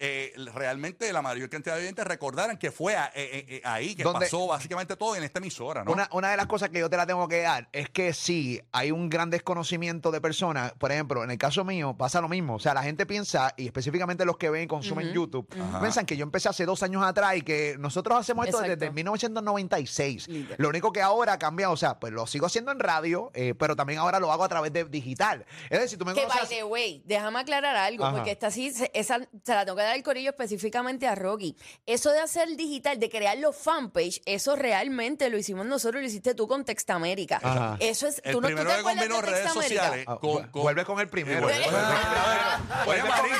eh, 0.00 0.32
realmente 0.54 1.12
la 1.12 1.22
mayor 1.22 1.48
cantidad 1.50 1.74
de 1.76 1.82
oyentes 1.82 2.04
recordaran 2.06 2.56
que 2.56 2.70
fue 2.70 2.96
a- 2.96 3.10
eh, 3.14 3.46
eh, 3.48 3.60
ahí, 3.64 3.94
que 3.94 4.02
¿Dónde? 4.04 4.20
pasó 4.20 4.46
básicamente 4.46 4.96
todo 4.96 5.16
en 5.16 5.22
esta 5.24 5.38
emisora, 5.38 5.84
¿no? 5.84 5.92
Una, 5.92 6.08
una 6.12 6.30
de 6.30 6.36
las 6.36 6.46
cosas 6.46 6.68
que 6.70 6.78
yo 6.80 6.88
te 6.88 6.96
la 6.96 7.06
tengo 7.06 7.26
que 7.28 7.40
dar 7.42 7.68
es 7.72 7.88
que 7.90 8.12
sí, 8.12 8.60
hay 8.72 8.90
un 8.92 9.08
gran 9.08 9.30
desconocimiento 9.30 10.10
de 10.10 10.20
personas. 10.20 10.72
Por 10.78 10.92
ejemplo, 10.92 11.24
en 11.24 11.30
el 11.30 11.38
caso 11.38 11.64
mío 11.64 11.96
pasa 11.98 12.20
lo 12.20 12.28
mismo. 12.28 12.54
O 12.56 12.58
sea, 12.60 12.74
la 12.74 12.82
gente 12.82 13.06
piensa, 13.06 13.54
y 13.56 13.66
específicamente 13.66 14.24
los 14.24 14.36
que 14.36 14.50
ven 14.50 14.62
y 14.64 14.66
consumen 14.66 15.12
YouTube, 15.12 15.48
Ajá. 15.60 15.80
piensan 15.80 16.06
que 16.06 16.16
yo 16.16 16.22
empecé 16.22 16.48
hace 16.48 16.64
dos 16.64 16.82
años 16.82 17.02
atrás 17.04 17.36
y 17.36 17.42
que 17.42 17.76
nosotros 17.78 18.18
hacemos 18.18 18.46
esto 18.46 18.58
Exacto. 18.58 18.76
desde 18.80 18.92
1996. 18.92 20.28
Literal. 20.28 20.56
Lo 20.58 20.68
único 20.68 20.92
que 20.92 21.02
ahora 21.02 21.34
ha 21.34 21.38
cambiado, 21.38 21.72
o 21.72 21.76
sea, 21.76 21.98
pues 21.98 22.12
lo 22.12 22.26
sigo 22.26 22.46
haciendo 22.46 22.72
en 22.72 22.78
radio, 22.78 23.30
eh, 23.34 23.54
pero 23.58 23.76
también 23.76 23.98
ahora 23.98 24.20
lo 24.20 24.30
hago 24.32 24.44
a 24.44 24.48
través 24.48 24.72
de 24.72 24.84
digital. 24.84 25.44
Es 25.70 25.80
decir, 25.80 25.98
tú 25.98 26.04
me 26.04 26.14
Que 26.14 26.20
by 26.20 26.28
conoces... 26.30 26.48
the 26.56 26.64
way, 26.64 27.02
déjame 27.06 27.40
aclarar 27.40 27.76
algo, 27.76 28.04
Ajá. 28.04 28.14
porque 28.16 28.30
esta 28.32 28.50
sí, 28.50 28.70
se- 28.70 28.90
esa 28.94 29.18
se 29.44 29.54
la 29.54 29.64
tengo 29.64 29.76
que 29.76 29.82
dar 29.82 29.87
el 29.94 30.02
corillo 30.02 30.30
específicamente 30.30 31.06
a 31.06 31.14
Rocky. 31.14 31.56
Eso 31.86 32.10
de 32.12 32.20
hacer 32.20 32.48
digital, 32.56 32.98
de 32.98 33.08
crear 33.10 33.36
los 33.38 33.56
fanpage, 33.56 34.20
eso 34.26 34.56
realmente 34.56 35.28
lo 35.30 35.38
hicimos 35.38 35.66
nosotros, 35.66 36.00
lo 36.02 36.06
hiciste 36.08 36.34
tú 36.34 36.46
con 36.48 36.64
Textamérica. 36.64 37.40
Ajá. 37.42 37.76
Eso 37.80 38.06
es, 38.06 38.20
El 38.24 38.32
tú 38.32 38.40
no 38.40 38.48
tú 38.48 38.54
primero 38.54 38.70
te 38.70 38.76
que 38.76 38.82
combinó 38.82 39.16
de 39.16 39.22
redes 39.22 39.52
sociales 39.52 40.04
Ah, 40.06 40.16
con, 40.20 40.30
vu- 40.30 40.50
con- 40.50 40.62
vuelve 40.62 40.84
con 40.84 41.00
el 41.00 41.08
primero. 41.08 41.48
Vuelve- 41.48 41.64
Vuelve- 41.64 42.86
Oye, 42.86 43.02
Manín, 43.02 43.32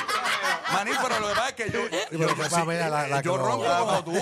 Manín, 0.72 0.94
pero 1.02 1.20
lo 1.20 1.28
que 1.28 1.34
pasa 1.34 1.48
es 1.48 1.54
que 1.54 1.70
yo, 1.70 1.80
yo, 1.88 1.98
sí, 2.48 2.64
la- 2.66 3.08
la 3.08 3.22
ronco 3.22 3.64
como 3.78 4.04
tú. 4.04 4.12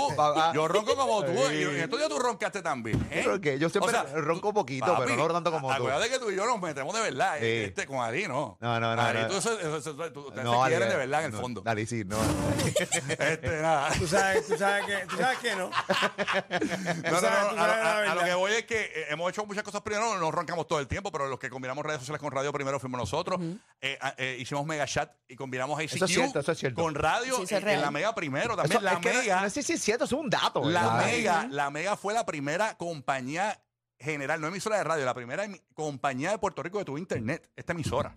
Yo 0.55 0.69
ronco 0.69 0.97
como 0.97 1.25
tú. 1.25 1.33
Y 1.33 1.63
en 1.63 1.77
estos 1.81 1.99
días 1.99 2.09
tú 2.09 2.19
roncaste 2.19 2.63
también. 2.63 3.07
¿eh? 3.11 3.59
Yo 3.59 3.69
siempre 3.69 3.93
ronco 4.15 4.53
poquito, 4.53 4.95
pero 4.99 5.17
no 5.17 5.29
tanto 5.29 5.51
como 5.53 5.69
tú. 5.69 5.75
Acuérdate 5.75 6.09
que 6.11 6.19
tú 6.19 6.31
y 6.31 6.37
yo 6.37 6.47
nos 6.47 6.61
metemos 6.61 6.95
de 6.95 7.03
verdad. 7.03 7.35
Sí. 7.41 7.47
Este, 7.47 7.87
con 7.87 7.99
Ari, 8.01 8.27
¿no? 8.29 8.57
No, 8.61 8.81
no, 8.81 8.95
no, 8.97 9.03
Ari, 9.03 9.27
tú, 9.29 9.37
eso- 9.37 9.59
eso- 9.59 9.77
eso- 9.79 9.95
tú- 10.13 10.21
ustedes 10.29 10.45
No, 10.45 10.63
quieren 10.65 10.89
de 10.89 10.95
eh, 10.95 10.99
verdad 10.99 11.21
en 11.21 11.27
el 11.27 11.33
no, 11.33 11.41
fondo. 11.41 11.61
Dale, 11.63 11.87
sí, 11.87 12.05
no. 12.05 12.16
Este, 13.19 13.61
nada. 13.63 13.91
Tú 13.99 14.07
sabes, 14.07 14.47
tú 14.47 14.57
sabes 14.59 14.85
que, 14.87 15.07
tú 15.07 15.17
sabes 15.17 15.39
que 15.39 15.51
no. 15.57 15.71
No, 15.71 15.71
no, 15.71 17.11
no, 17.11 17.21
sabes- 17.21 17.49
tú 17.51 17.57
a, 17.57 17.57
lo- 17.57 17.57
la 17.57 17.63
a- 17.65 17.93
a 17.93 17.95
lo 17.95 18.01
verdad. 18.15 18.25
que 18.27 18.35
voy 18.35 18.53
es 18.53 18.65
que 18.65 18.81
eh, 18.85 19.07
hemos 19.11 19.31
hecho 19.31 19.47
muchas 19.47 19.63
cosas 19.63 19.81
primero, 19.83 20.05
no 20.15 20.19
nos 20.21 20.35
roncamos 20.35 20.67
todo 20.67 20.81
el 20.81 20.87
tiempo, 20.89 21.11
pero 21.13 21.27
los 21.29 21.39
que 21.39 21.49
combinamos 21.51 21.85
redes 21.85 22.01
sociales 22.01 22.21
con 22.21 22.31
radio 22.33 22.53
primero 22.53 22.79
fuimos 22.81 22.99
nosotros. 23.01 23.41
Eh, 23.81 23.99
a- 24.01 24.15
eh, 24.19 24.37
hicimos 24.41 24.67
Mega 24.67 24.87
Chat 24.87 25.13
y 25.29 25.37
combinamos 25.37 25.79
ACQ 25.79 25.95
Eso 25.95 26.05
es 26.05 26.11
cierto, 26.11 26.41
eso 26.41 26.53
es 26.53 26.59
cierto. 26.59 26.83
con 26.83 26.95
radio 26.95 27.37
Sí, 27.47 27.55
en, 27.55 27.69
en 27.69 27.81
la. 27.81 27.91
Mega 27.91 28.15
primero. 28.15 28.57
También 28.57 28.73
Eso, 28.79 28.81
la 28.85 28.93
es 28.95 28.99
que 29.01 29.13
no- 29.13 29.21
Mega. 29.21 29.41
No, 29.43 29.51
sé 29.51 29.63
si 29.63 29.73
es 29.75 29.83
cierto, 29.83 30.05
eso 30.05 30.17
es 30.17 30.23
un 30.23 30.31
dato. 30.31 30.69
La 30.69 30.83
¿verdad? 30.83 31.07
Mega, 31.07 31.47
la 31.51 31.71
Mega 31.71 31.97
fue 31.97 32.13
la 32.15 32.27
primera 32.27 32.77
compañía 32.77 33.61
general, 33.99 34.41
no 34.41 34.49
emisora 34.49 34.77
de 34.77 34.85
radio, 34.85 35.05
la 35.07 35.15
primera 35.15 35.47
emi- 35.47 35.63
compañía 35.75 36.31
de 36.31 36.39
Puerto 36.39 36.63
Rico 36.63 36.79
que 36.79 36.85
tuvo 36.85 36.99
internet, 36.99 37.49
esta 37.57 37.73
emisora. 37.73 38.13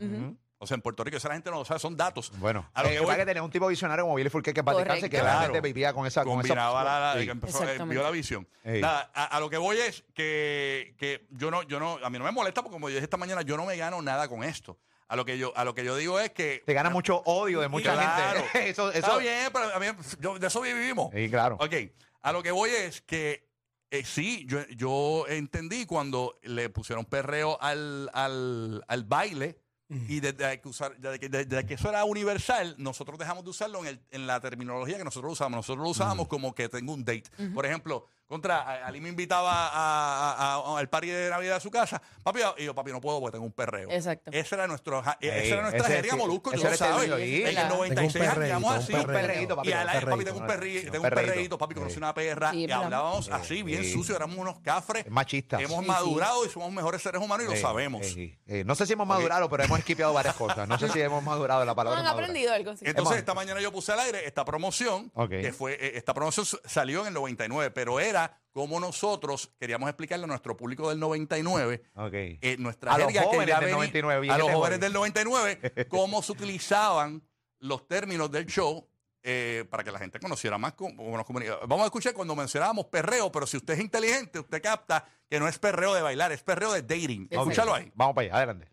O 0.61 0.67
sea, 0.67 0.75
en 0.75 0.81
Puerto 0.81 1.05
Rico, 1.05 1.15
esa 1.15 1.29
la 1.29 1.35
gente 1.35 1.49
no 1.49 1.57
lo 1.59 1.63
sabe, 1.65 1.79
son 1.79 1.95
datos. 1.95 2.33
Bueno, 2.37 2.69
a 2.73 2.83
lo 2.83 2.89
eh, 2.89 2.93
que 2.95 2.99
voy, 2.99 3.15
que 3.15 3.25
tenía 3.25 3.41
un 3.41 3.49
tipo 3.49 3.65
visionario 3.67 4.03
como 4.03 4.15
Billy 4.15 4.29
Fulke 4.29 4.53
que 4.53 4.61
descanse, 4.61 5.09
que 5.09 5.17
Claro. 5.19 5.39
realmente 5.39 5.61
vivía 5.61 5.93
con 5.93 6.05
esa 6.05 6.25
con 6.25 6.33
esa- 6.41 6.49
combinaba 6.49 6.83
la, 6.83 6.99
la- 6.99 7.19
Sí. 7.19 7.25
que 7.25 7.31
empezó, 7.31 7.63
eh, 7.63 7.77
vio 7.85 8.03
la 8.03 8.11
visión. 8.11 8.45
Nada, 8.65 9.09
a, 9.13 9.37
a 9.37 9.39
lo 9.39 9.49
que 9.49 9.57
voy 9.57 9.77
es 9.77 10.03
que, 10.13 10.95
que 10.97 11.25
yo 11.31 11.49
no, 11.49 11.63
yo 11.63 11.79
no, 11.79 11.97
a 12.03 12.09
mí 12.09 12.17
no 12.19 12.25
me 12.25 12.31
molesta 12.31 12.61
porque 12.61 12.73
como 12.73 12.89
yo 12.89 12.95
dije 12.95 13.05
esta 13.05 13.15
mañana, 13.15 13.41
yo 13.41 13.55
no 13.55 13.65
me 13.65 13.77
gano 13.77 14.01
nada 14.01 14.27
con 14.27 14.43
esto. 14.43 14.77
A 15.07 15.15
lo 15.15 15.23
que 15.25 15.37
yo, 15.37 15.53
a 15.55 15.63
lo 15.63 15.73
que 15.73 15.83
yo 15.85 15.95
digo 15.95 16.19
es 16.19 16.31
que 16.31 16.61
Te 16.65 16.73
gana 16.73 16.89
mucho 16.89 17.21
odio 17.25 17.61
de 17.61 17.69
mucha 17.69 17.93
Claro. 17.93 18.43
gente. 18.51 18.69
eso, 18.69 18.89
eso, 18.91 18.99
Está 18.99 19.17
bien, 19.17 19.49
pero 19.53 19.73
a 19.73 19.79
mí, 19.79 19.87
yo- 20.19 20.37
de 20.37 20.45
eso 20.47 20.59
vivimos. 20.59 21.09
Sí, 21.15 21.29
claro. 21.29 21.55
Ok, 21.61 21.73
a 22.21 22.31
lo 22.33 22.43
que 22.43 22.51
voy 22.51 22.69
es 22.71 23.01
que 23.01 23.47
eh, 23.91 24.03
sí, 24.03 24.45
yo, 24.45 24.59
yo 24.75 25.25
entendí 25.29 25.85
cuando 25.87 26.37
le 26.43 26.69
pusieron 26.69 27.05
perreo 27.05 27.57
al, 27.61 28.11
al, 28.13 28.83
al 28.87 29.03
baile 29.05 29.57
y 29.89 30.19
desde 30.19 30.62
que, 30.62 30.69
usar, 30.69 30.96
desde, 30.98 31.19
que, 31.19 31.29
desde 31.29 31.65
que 31.65 31.74
eso 31.74 31.89
era 31.89 32.05
universal, 32.05 32.75
nosotros 32.77 33.17
dejamos 33.17 33.43
de 33.43 33.50
usarlo 33.50 33.79
en, 33.79 33.88
el- 33.88 34.01
en 34.12 34.27
la 34.27 34.39
terminología 34.39 34.98
que 34.98 35.03
nosotros 35.03 35.34
usamos. 35.34 35.58
Nosotros 35.58 35.84
lo 35.84 35.89
usábamos 35.89 36.27
como 36.27 36.53
que 36.53 36.69
tengo 36.69 36.93
un 36.93 37.03
date. 37.03 37.24
Por 37.55 37.65
ejemplo, 37.65 38.05
Contra, 38.29 38.59
a- 38.62 38.86
Ali 38.86 39.01
me 39.01 39.09
invitaba 39.09 39.51
a- 39.51 40.33
a- 40.33 40.53
a- 40.75 40.77
al 40.77 40.88
party 40.88 41.07
de 41.07 41.31
Navidad 41.31 41.55
de 41.55 41.62
su 41.62 41.71
casa. 41.71 42.00
Papi, 42.21 42.41
y 42.59 42.65
yo, 42.65 42.75
papi, 42.75 42.91
no 42.91 43.01
puedo 43.01 43.19
porque 43.19 43.31
tengo 43.33 43.45
un 43.48 43.51
perreo. 43.51 43.89
Exacto. 43.89 44.29
Esa 44.31 44.55
era, 44.55 44.67
nuestro, 44.67 45.00
esa 45.00 45.17
era 45.19 45.62
nuestra 45.63 45.83
jerga 45.88 46.15
molusco, 46.15 46.51
tú 46.51 46.63
lo 46.63 46.75
sabes. 46.75 47.09
En 47.09 47.48
el 47.48 47.51
Claro. 47.53 47.75
96 47.77 48.13
Tengo 48.24 48.36
un 48.38 48.43
andamos 48.43 48.75
así. 48.75 48.93
un 48.93 49.00
Un 49.00 49.05
perreíto, 49.07 49.55
papi. 49.55 49.69
Y 49.69 49.71
al 49.71 49.83
un 49.83 49.89
aire, 49.89 50.05
papi, 50.05 50.24
tengo 50.25 50.38
un 50.38 50.43
¿no? 50.43 50.48
perreíto, 50.48 50.91
tengo 50.91 51.03
un 51.05 51.09
perreíto. 51.09 51.57
papi, 51.57 51.74
conocí 51.74 51.93
Sí. 51.93 51.98
una 51.98 52.13
perra 52.13 52.51
Sí, 52.51 52.65
y 52.67 52.71
hablábamos 52.71 53.29
así, 53.29 53.63
bien 53.63 53.83
Sí. 53.83 53.93
sucio, 53.93 54.15
éramos 54.15 54.38
unos 54.38 54.59
cafres. 54.59 55.07
Es 55.07 55.12
machistas. 55.12 55.59
Hemos 55.62 55.79
Sí, 55.79 55.88
madurado 55.88 56.45
y 56.45 56.50
somos 56.50 56.71
mejores 56.71 57.01
seres 57.01 57.19
humanos 57.19 57.48
y 57.48 57.50
lo 57.50 57.59
sabemos. 57.59 58.05
eh, 58.15 58.63
no 58.63 58.75
sé 58.75 58.86
si 58.86 58.93
hemos 58.93 59.07
madurado, 59.07 59.50
pero 59.50 59.63
hemos 59.63 59.79
esquipeado 59.79 60.13
varias 60.13 60.36
cosas. 60.36 60.67
No 60.67 60.77
sé 60.77 60.88
si 60.89 61.01
hemos 61.01 61.24
madurado 61.24 61.62
la 61.62 61.71
No 61.71 61.75
palabra. 61.75 62.00
han 62.01 62.05
aprendido 62.05 62.53
algo. 62.53 62.74
Entonces, 62.79 63.17
esta 63.17 63.33
mañana 63.33 63.59
yo 63.59 63.71
puse 63.71 63.91
al 63.91 64.00
aire 64.01 64.27
esta 64.27 64.45
promoción, 64.45 65.12
Ok. 65.15 65.29
que 65.29 65.51
fue, 65.51 65.74
eh, 65.74 65.93
esta 65.95 66.13
promoción 66.13 66.45
salió 66.65 67.01
en 67.01 67.07
el 67.07 67.13
99, 67.15 67.71
pero 67.71 68.00
era 68.00 68.18
como 68.51 68.79
nosotros 68.79 69.51
queríamos 69.60 69.89
explicarle 69.89 70.25
a 70.25 70.27
nuestro 70.27 70.58
público 70.58 70.89
del 70.89 71.00
99, 71.00 71.84
Ok. 71.96 72.13
eh, 72.13 72.56
nuestra 72.60 72.94
A 72.94 72.98
los 72.98 73.08
jerga 73.08 73.22
que 73.22 73.27
jóvenes 73.27 73.48
ya 73.48 73.56
del 73.60 73.65
venía- 73.65 73.75
99, 73.77 74.22
bien 74.22 74.34
a 74.34 74.38
que 74.38 74.44
los 74.44 74.51
jóvenes 74.51 74.79
del 74.79 74.94
99, 74.94 75.60
cómo 75.89 76.22
se 76.22 76.32
utilizaban 76.32 77.22
los 77.60 77.88
términos 77.88 78.32
del 78.32 78.46
show 78.48 78.88
eh, 79.22 79.65
para 79.70 79.84
que 79.84 79.91
la 79.91 80.00
gente 80.00 80.18
conociera 80.20 80.58
más 80.58 80.74
cómo 80.74 80.96
cómo 81.25 81.39
nos 81.41 81.60
Vamos 81.68 81.82
a 81.82 81.86
escuchar 81.86 82.13
cuando 82.13 82.36
mencionábamos 82.36 82.86
perreo, 82.86 83.29
pero 83.32 83.46
si 83.46 83.58
usted 83.58 83.74
es 83.74 83.82
inteligente, 83.82 84.39
usted 84.39 84.62
capta 84.62 85.06
que 85.29 85.39
no 85.39 85.48
es 85.48 85.60
perreo 85.60 85.94
de 85.94 86.01
bailar, 86.01 86.32
es 86.32 86.41
perreo 86.41 86.72
de 86.72 86.82
dating. 86.82 87.27
Escúchalo 87.29 87.74
ahí. 87.74 87.91
Vamos 87.96 88.15
para 88.15 88.25
allá, 88.27 88.38
adelante. 88.38 88.68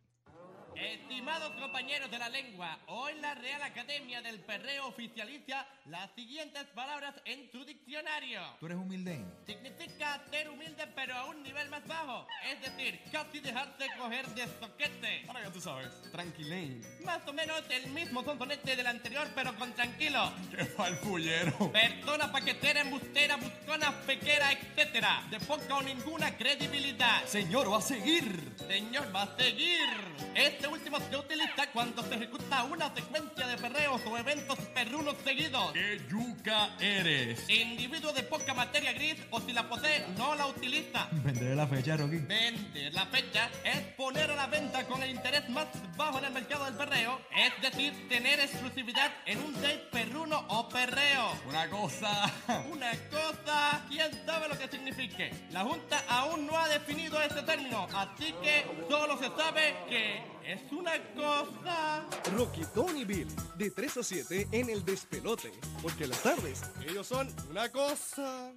Estimados 0.77 1.53
compañeros 1.53 2.11
de 2.11 2.19
la 2.19 2.29
lengua, 2.29 2.79
hoy 2.89 3.15
la 3.23 3.35
Real 3.35 3.63
Academia 3.63 4.21
del 4.21 4.41
Perreo 4.41 4.89
oficializa 4.89 5.67
las 5.87 6.11
siguientes 6.15 6.65
palabras 6.75 7.15
en 7.25 7.51
su 7.51 7.65
diccionario. 7.65 8.43
Tú 8.61 8.67
eres 8.67 8.77
humilde. 8.77 9.25
Significa 9.47 10.23
ser 10.31 10.51
humilde 10.51 10.87
pero 10.95 11.15
a 11.15 11.25
un 11.25 11.43
nivel 11.43 11.71
más 11.71 11.87
bajo, 11.87 12.27
es 12.45 12.61
decir, 12.61 13.01
casi 13.11 13.41
dejarse 13.41 13.87
coger 13.99 14.27
de 14.35 14.47
soquete. 14.61 15.25
Ahora 15.29 15.45
ya 15.45 15.51
tú 15.51 15.63
sabes, 15.63 16.03
tranquilín. 16.13 16.83
Más 17.07 17.27
o 17.27 17.33
menos 17.33 17.63
el 17.71 17.91
mismo 17.93 18.23
sonsonete 18.23 18.77
del 18.77 18.87
anterior 18.87 19.29
pero 19.35 19.57
con 19.57 19.73
tranquilo. 19.73 20.31
¡Qué 20.51 20.63
falfullero! 20.67 21.73
Persona 21.73 22.31
paquetera, 22.31 22.83
embustera, 22.83 23.37
buscona, 23.37 23.93
pequera, 24.03 24.53
etcétera. 24.53 25.27
De 25.31 25.41
poca 25.41 25.77
o 25.77 25.83
ninguna 25.83 26.37
credibilidad. 26.37 27.25
Señor, 27.25 27.73
va 27.73 27.79
a 27.79 27.83
seguir. 27.83 28.53
Señor, 28.69 29.15
va 29.15 29.23
a 29.23 29.37
seguir. 29.39 29.87
Este 30.35 30.66
último 30.67 30.99
se 31.01 31.17
utiliza 31.17 31.71
cuando 31.73 32.03
se 32.03 32.15
ejecuta 32.15 32.65
una 32.65 32.95
secuencia 32.95 33.47
de 33.47 33.57
perreos 33.57 34.01
o 34.07 34.19
eventos 34.19 34.59
perrunos 34.75 35.15
seguidos. 35.25 35.73
¡Qué 35.73 36.01
yuca 36.09 36.71
eres! 36.81 37.49
Individuo 37.49 38.13
de 38.13 38.23
poca 38.23 38.55
materia 38.55 38.93
gris 38.93 39.17
o 39.31 39.41
si 39.41 39.53
la 39.53 39.69
posee, 39.69 40.07
no 40.17 40.35
la 40.35 40.47
utiliza. 40.47 41.09
Venderé 41.13 41.55
la 41.55 41.67
fecha, 41.67 41.97
Rocky. 41.97 42.19
Vender 42.19 42.95
la 42.95 43.07
fecha 43.07 43.51
es 43.65 43.79
poner 43.97 44.31
a 44.31 44.37
la 44.37 44.47
venta 44.47 44.85
con 44.87 45.03
el 45.03 45.11
interés 45.11 45.49
más 45.49 45.67
bajo 45.97 46.19
en 46.19 46.27
el 46.27 46.33
mercado 46.33 46.65
del 46.65 46.75
perreo, 46.75 47.21
es 47.35 47.63
decir, 47.63 48.09
tener 48.09 48.41
exclusividad 48.41 49.13
en 49.27 49.39
un 49.43 49.55
date 49.55 49.89
perruno 49.91 50.45
o 50.49 50.69
perreo. 50.69 51.33
Una 51.49 51.69
cosa. 51.69 52.33
Una 52.71 52.93
cosa. 53.11 53.85
¿Quién 53.89 54.11
sabe 54.25 54.49
lo 54.49 54.59
que 54.59 54.69
signifique? 54.69 55.33
La 55.51 55.65
Junta 55.65 56.03
aún 56.09 56.47
no 56.47 56.59
ha 56.59 56.69
definido 56.69 57.21
este 57.21 57.43
término, 57.43 57.87
así 57.95 58.35
que 58.43 58.65
solo 58.89 59.19
se 59.19 59.29
sabe 59.37 59.75
que 59.89 60.36
es 60.47 60.61
una 60.73 60.93
cosa. 61.15 62.05
Rocky, 62.37 62.63
Tony 62.75 63.01
y 63.01 63.05
Bill, 63.05 63.29
de 63.57 63.71
3 63.71 63.97
a 63.99 64.03
7 64.03 64.49
en 64.53 64.71
el 64.71 64.85
despelote. 64.85 65.53
Porque 65.83 66.07
las 66.07 66.23
tardes, 66.23 66.63
ellos 66.89 67.07
son 67.07 67.29
una 67.51 67.69
cosa. 67.71 68.53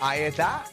Ahí 0.00 0.22
está. 0.22 0.64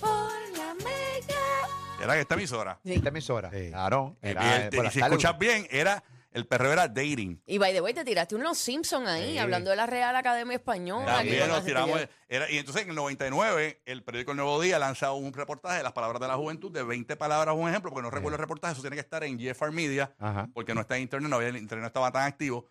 Por 0.00 0.08
la 0.56 0.74
mega. 0.74 2.02
Era 2.02 2.18
esta 2.18 2.34
emisora. 2.34 2.78
Sí. 2.84 2.94
Esta 2.94 3.08
emisora. 3.10 3.50
Sí. 3.50 3.68
Claro. 3.70 4.16
Y, 4.22 4.28
Era, 4.28 4.56
el- 4.56 4.62
eh, 4.62 4.68
y 4.72 4.76
por 4.76 4.84
las 4.84 4.94
si 4.94 5.00
tardes. 5.00 5.12
escuchas 5.18 5.38
bien, 5.38 5.66
era 5.70 6.02
el 6.32 6.46
perreo 6.46 6.72
era 6.72 6.88
dating. 6.88 7.40
Y 7.46 7.58
by 7.58 7.72
the 7.72 7.80
way, 7.80 7.92
te 7.94 8.04
tiraste 8.04 8.34
unos 8.34 8.58
Simpsons 8.58 9.08
ahí, 9.08 9.32
Sí. 9.32 9.38
hablando 9.38 9.70
de 9.70 9.76
la 9.76 9.86
Real 9.86 10.14
Academia 10.16 10.56
Española. 10.56 11.04
que 11.06 11.12
También 11.12 11.48
nos 11.48 11.64
tiramos. 11.64 12.00
era- 12.28 12.50
y 12.50 12.58
entonces 12.58 12.82
en 12.84 12.90
el 12.90 12.94
99, 12.94 13.82
el 13.84 14.02
periódico 14.02 14.30
El 14.32 14.38
Nuevo 14.38 14.60
Día 14.60 14.78
lanza 14.78 15.12
un 15.12 15.32
reportaje 15.32 15.78
de 15.78 15.82
las 15.82 15.92
palabras 15.92 16.20
de 16.20 16.28
la 16.28 16.34
juventud 16.36 16.70
de 16.72 16.82
20 16.82 17.16
palabras, 17.16 17.54
un 17.56 17.68
ejemplo, 17.68 17.90
porque 17.90 18.02
no 18.02 18.10
recuerdo 18.10 18.36
el 18.36 18.40
reportaje, 18.40 18.72
eso 18.72 18.80
tiene 18.82 18.96
que 18.96 19.00
estar 19.00 19.22
en 19.24 19.38
GFR 19.38 19.70
Media, 19.72 20.14
Ajá. 20.18 20.48
porque 20.54 20.74
no 20.74 20.80
está 20.80 20.96
en 20.96 21.02
internet, 21.02 21.28
no 21.30 21.36
había, 21.36 21.48
el 21.48 21.56
internet 21.58 21.82
no 21.82 21.86
estaba 21.88 22.10
tan 22.10 22.22
activo. 22.22 22.66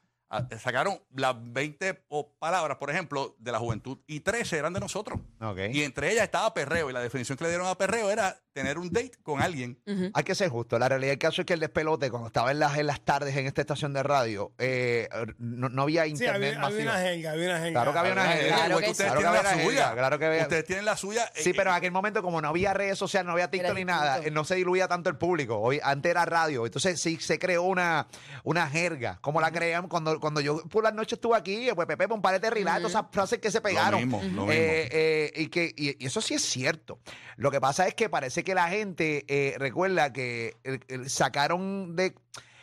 Sacaron 0.59 0.99
las 1.13 1.35
20 1.37 2.03
o- 2.09 2.31
palabras, 2.39 2.77
por 2.77 2.89
ejemplo, 2.89 3.35
de 3.39 3.51
la 3.51 3.59
juventud 3.59 3.97
y 4.07 4.21
13 4.21 4.57
eran 4.57 4.73
de 4.73 4.79
nosotros. 4.79 5.19
Ok. 5.41 5.59
Y 5.71 5.83
entre 5.83 6.11
ellas 6.11 6.23
estaba 6.23 6.53
perreo. 6.53 6.89
Y 6.89 6.93
la 6.93 7.01
definición 7.01 7.37
que 7.37 7.43
le 7.43 7.49
dieron 7.49 7.67
a 7.67 7.77
perreo 7.77 8.09
era 8.09 8.37
tener 8.53 8.77
un 8.77 8.89
date 8.91 9.11
con 9.23 9.41
alguien. 9.41 9.79
Hay 10.13 10.23
que 10.23 10.35
ser 10.35 10.49
justo. 10.49 10.77
La 10.77 10.89
realidad 10.89 11.11
del 11.11 11.19
caso 11.19 11.41
es 11.41 11.45
que 11.45 11.53
el 11.53 11.59
despelote, 11.61 12.09
cuando 12.09 12.27
estaba 12.27 12.51
en 12.51 12.59
las, 12.59 12.77
en 12.77 12.87
las 12.87 12.99
tardes 13.01 13.35
en 13.37 13.47
esta 13.47 13.61
estación 13.61 13.93
de 13.93 14.03
radio, 14.03 14.51
eh, 14.57 15.07
no, 15.37 15.69
no 15.69 15.83
había 15.83 16.03
Sí, 16.03 16.09
internet 16.11 16.55
había, 16.57 16.67
había 16.67 16.81
una 16.83 16.99
jenga, 16.99 17.31
había 17.31 17.49
una 17.49 17.59
jenga. 17.59 17.71
Claro 17.71 17.93
que 17.93 17.99
había 17.99 18.11
una 18.13 18.27
jerga. 18.27 18.55
Claro 18.55 18.77
que 18.79 18.89
ustedes 18.91 19.11
sí. 19.11 19.17
tienen 19.17 19.21
Claro 19.21 19.33
la 19.33 19.41
que 19.41 19.47
había 19.61 19.65
suya. 19.65 19.93
claro 19.93 20.19
que 20.19 20.25
había. 20.25 20.41
Ustedes 20.43 20.65
tienen 20.65 20.85
la 20.85 20.97
suya. 20.97 21.31
Sí, 21.33 21.49
eh, 21.51 21.53
pero 21.55 21.69
en 21.71 21.75
aquel 21.77 21.91
momento, 21.91 22.21
como 22.21 22.41
no 22.41 22.49
había 22.49 22.73
redes 22.73 22.97
sociales, 22.97 23.25
no 23.27 23.33
había 23.33 23.49
TikTok 23.49 23.73
ni 23.75 23.85
nada, 23.85 24.19
eh, 24.19 24.31
no 24.31 24.43
se 24.43 24.55
diluía 24.55 24.87
tanto 24.87 25.09
el 25.09 25.17
público. 25.17 25.57
Hoy, 25.59 25.79
antes 25.83 26.09
era 26.09 26.25
radio. 26.25 26.65
Entonces 26.65 27.01
sí 27.01 27.17
se 27.21 27.39
creó 27.39 27.63
una, 27.63 28.07
una 28.43 28.67
jerga, 28.67 29.17
como 29.21 29.39
la 29.39 29.51
creamos 29.51 29.89
cuando, 29.89 30.19
cuando 30.21 30.39
yo 30.39 30.63
por 30.69 30.83
las 30.83 30.93
noches 30.93 31.13
estuve 31.13 31.35
aquí, 31.35 31.67
pues 31.75 31.87
Pepe, 31.87 32.07
pon 32.07 32.21
parete 32.21 32.49
relax, 32.49 32.77
todas 32.77 32.91
esas 32.91 33.05
frases 33.11 33.39
que 33.39 33.51
se 33.51 33.59
pegaron. 33.59 33.99
mismo, 33.99 34.17
lo 34.17 34.27
mismo. 34.27 34.51
Eh, 34.51 34.87
eh, 34.91 35.33
y 35.35 35.47
que 35.47 35.73
y, 35.75 36.01
y 36.01 36.07
eso 36.07 36.21
sí 36.21 36.35
es 36.35 36.43
cierto. 36.43 36.99
Lo 37.35 37.51
que 37.51 37.59
pasa 37.59 37.87
es 37.87 37.95
que 37.95 38.07
parece 38.07 38.43
que 38.43 38.53
la 38.55 38.69
gente 38.69 39.25
eh, 39.27 39.55
recuerda 39.57 40.13
que 40.13 40.55
eh, 40.63 40.79
eh, 40.87 41.09
sacaron 41.09 41.95
de 41.95 42.13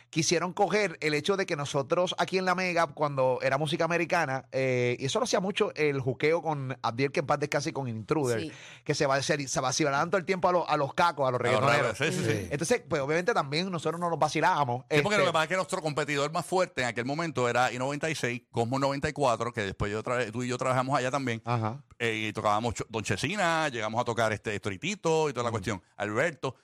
quisieron 0.09 0.53
coger 0.53 0.97
el 1.01 1.13
hecho 1.13 1.37
de 1.37 1.45
que 1.45 1.55
nosotros 1.55 2.15
aquí 2.17 2.37
en 2.37 2.45
La 2.45 2.55
Mega, 2.55 2.87
cuando 2.87 3.39
era 3.41 3.57
música 3.57 3.85
americana, 3.85 4.45
eh, 4.51 4.97
y 4.99 5.05
eso 5.05 5.19
lo 5.19 5.25
hacía 5.25 5.39
mucho 5.39 5.73
el 5.75 5.99
juqueo 5.99 6.41
con 6.41 6.77
Abdiel, 6.81 7.11
que 7.11 7.19
en 7.19 7.25
paz 7.27 7.39
descanse, 7.39 7.73
con 7.73 7.87
Intruder, 7.87 8.39
Sí. 8.41 8.51
que 8.83 8.95
se 8.95 9.05
va 9.05 9.15
a 9.15 9.17
hacer, 9.19 9.47
se 9.47 9.59
vacilaban 9.59 10.09
todo 10.09 10.17
el 10.17 10.25
tiempo 10.25 10.47
a, 10.49 10.51
los- 10.51 10.65
a 10.67 10.77
los 10.77 10.93
cacos, 10.93 11.27
a 11.27 11.31
los 11.31 11.39
reggaetoneros. 11.41 11.81
raros, 11.81 11.97
sí, 11.97 12.05
sí, 12.11 12.23
sí. 12.25 12.47
Entonces, 12.51 12.81
pues 12.87 13.01
obviamente 13.01 13.33
también 13.33 13.69
nosotros 13.71 13.99
nos 13.99 14.09
los 14.09 14.19
vacilábamos. 14.19 14.85
Sí, 14.89 15.01
porque 15.01 15.15
Este, 15.15 15.17
lo 15.19 15.25
que 15.25 15.33
pasa 15.33 15.43
es 15.43 15.49
que 15.49 15.55
nuestro 15.55 15.81
competidor 15.81 16.31
más 16.31 16.45
fuerte 16.45 16.81
en 16.81 16.87
aquel 16.87 17.05
momento 17.05 17.47
era 17.49 17.71
I-96, 17.71 18.45
Cosmo 18.51 18.79
94, 18.79 19.53
que 19.53 19.61
después 19.61 19.91
yo 19.91 20.01
tú 20.31 20.43
y 20.43 20.47
yo 20.47 20.57
trabajamos 20.57 20.97
allá 20.97 21.11
también. 21.11 21.41
Ajá. 21.45 21.83
eh, 22.01 22.27
y 22.29 22.33
tocábamos 22.33 22.73
Don 22.87 23.03
Chesina, 23.03 23.67
llegamos 23.69 23.99
a 23.99 24.05
tocar 24.05 24.31
este 24.31 24.57
Toritito 24.59 25.29
y 25.29 25.33
toda 25.33 25.43
la 25.43 25.51
cuestión, 25.51 25.81
Alberto. 25.97 26.55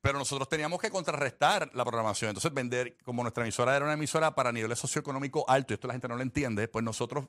Pero 0.00 0.18
nosotros 0.18 0.48
teníamos 0.48 0.80
que 0.80 0.90
contrarrestar 0.90 1.70
la 1.74 1.84
programación. 1.84 2.30
Entonces, 2.30 2.52
vender, 2.54 2.96
como 3.04 3.22
nuestra 3.22 3.44
emisora 3.44 3.76
era 3.76 3.84
una 3.84 3.94
emisora 3.94 4.34
para 4.34 4.50
niveles 4.50 4.78
socioeconómicos 4.78 5.44
altos, 5.46 5.72
y 5.72 5.74
esto 5.74 5.86
la 5.88 5.94
gente 5.94 6.08
no 6.08 6.16
lo 6.16 6.22
entiende, 6.22 6.68
pues 6.68 6.84
nosotros 6.84 7.26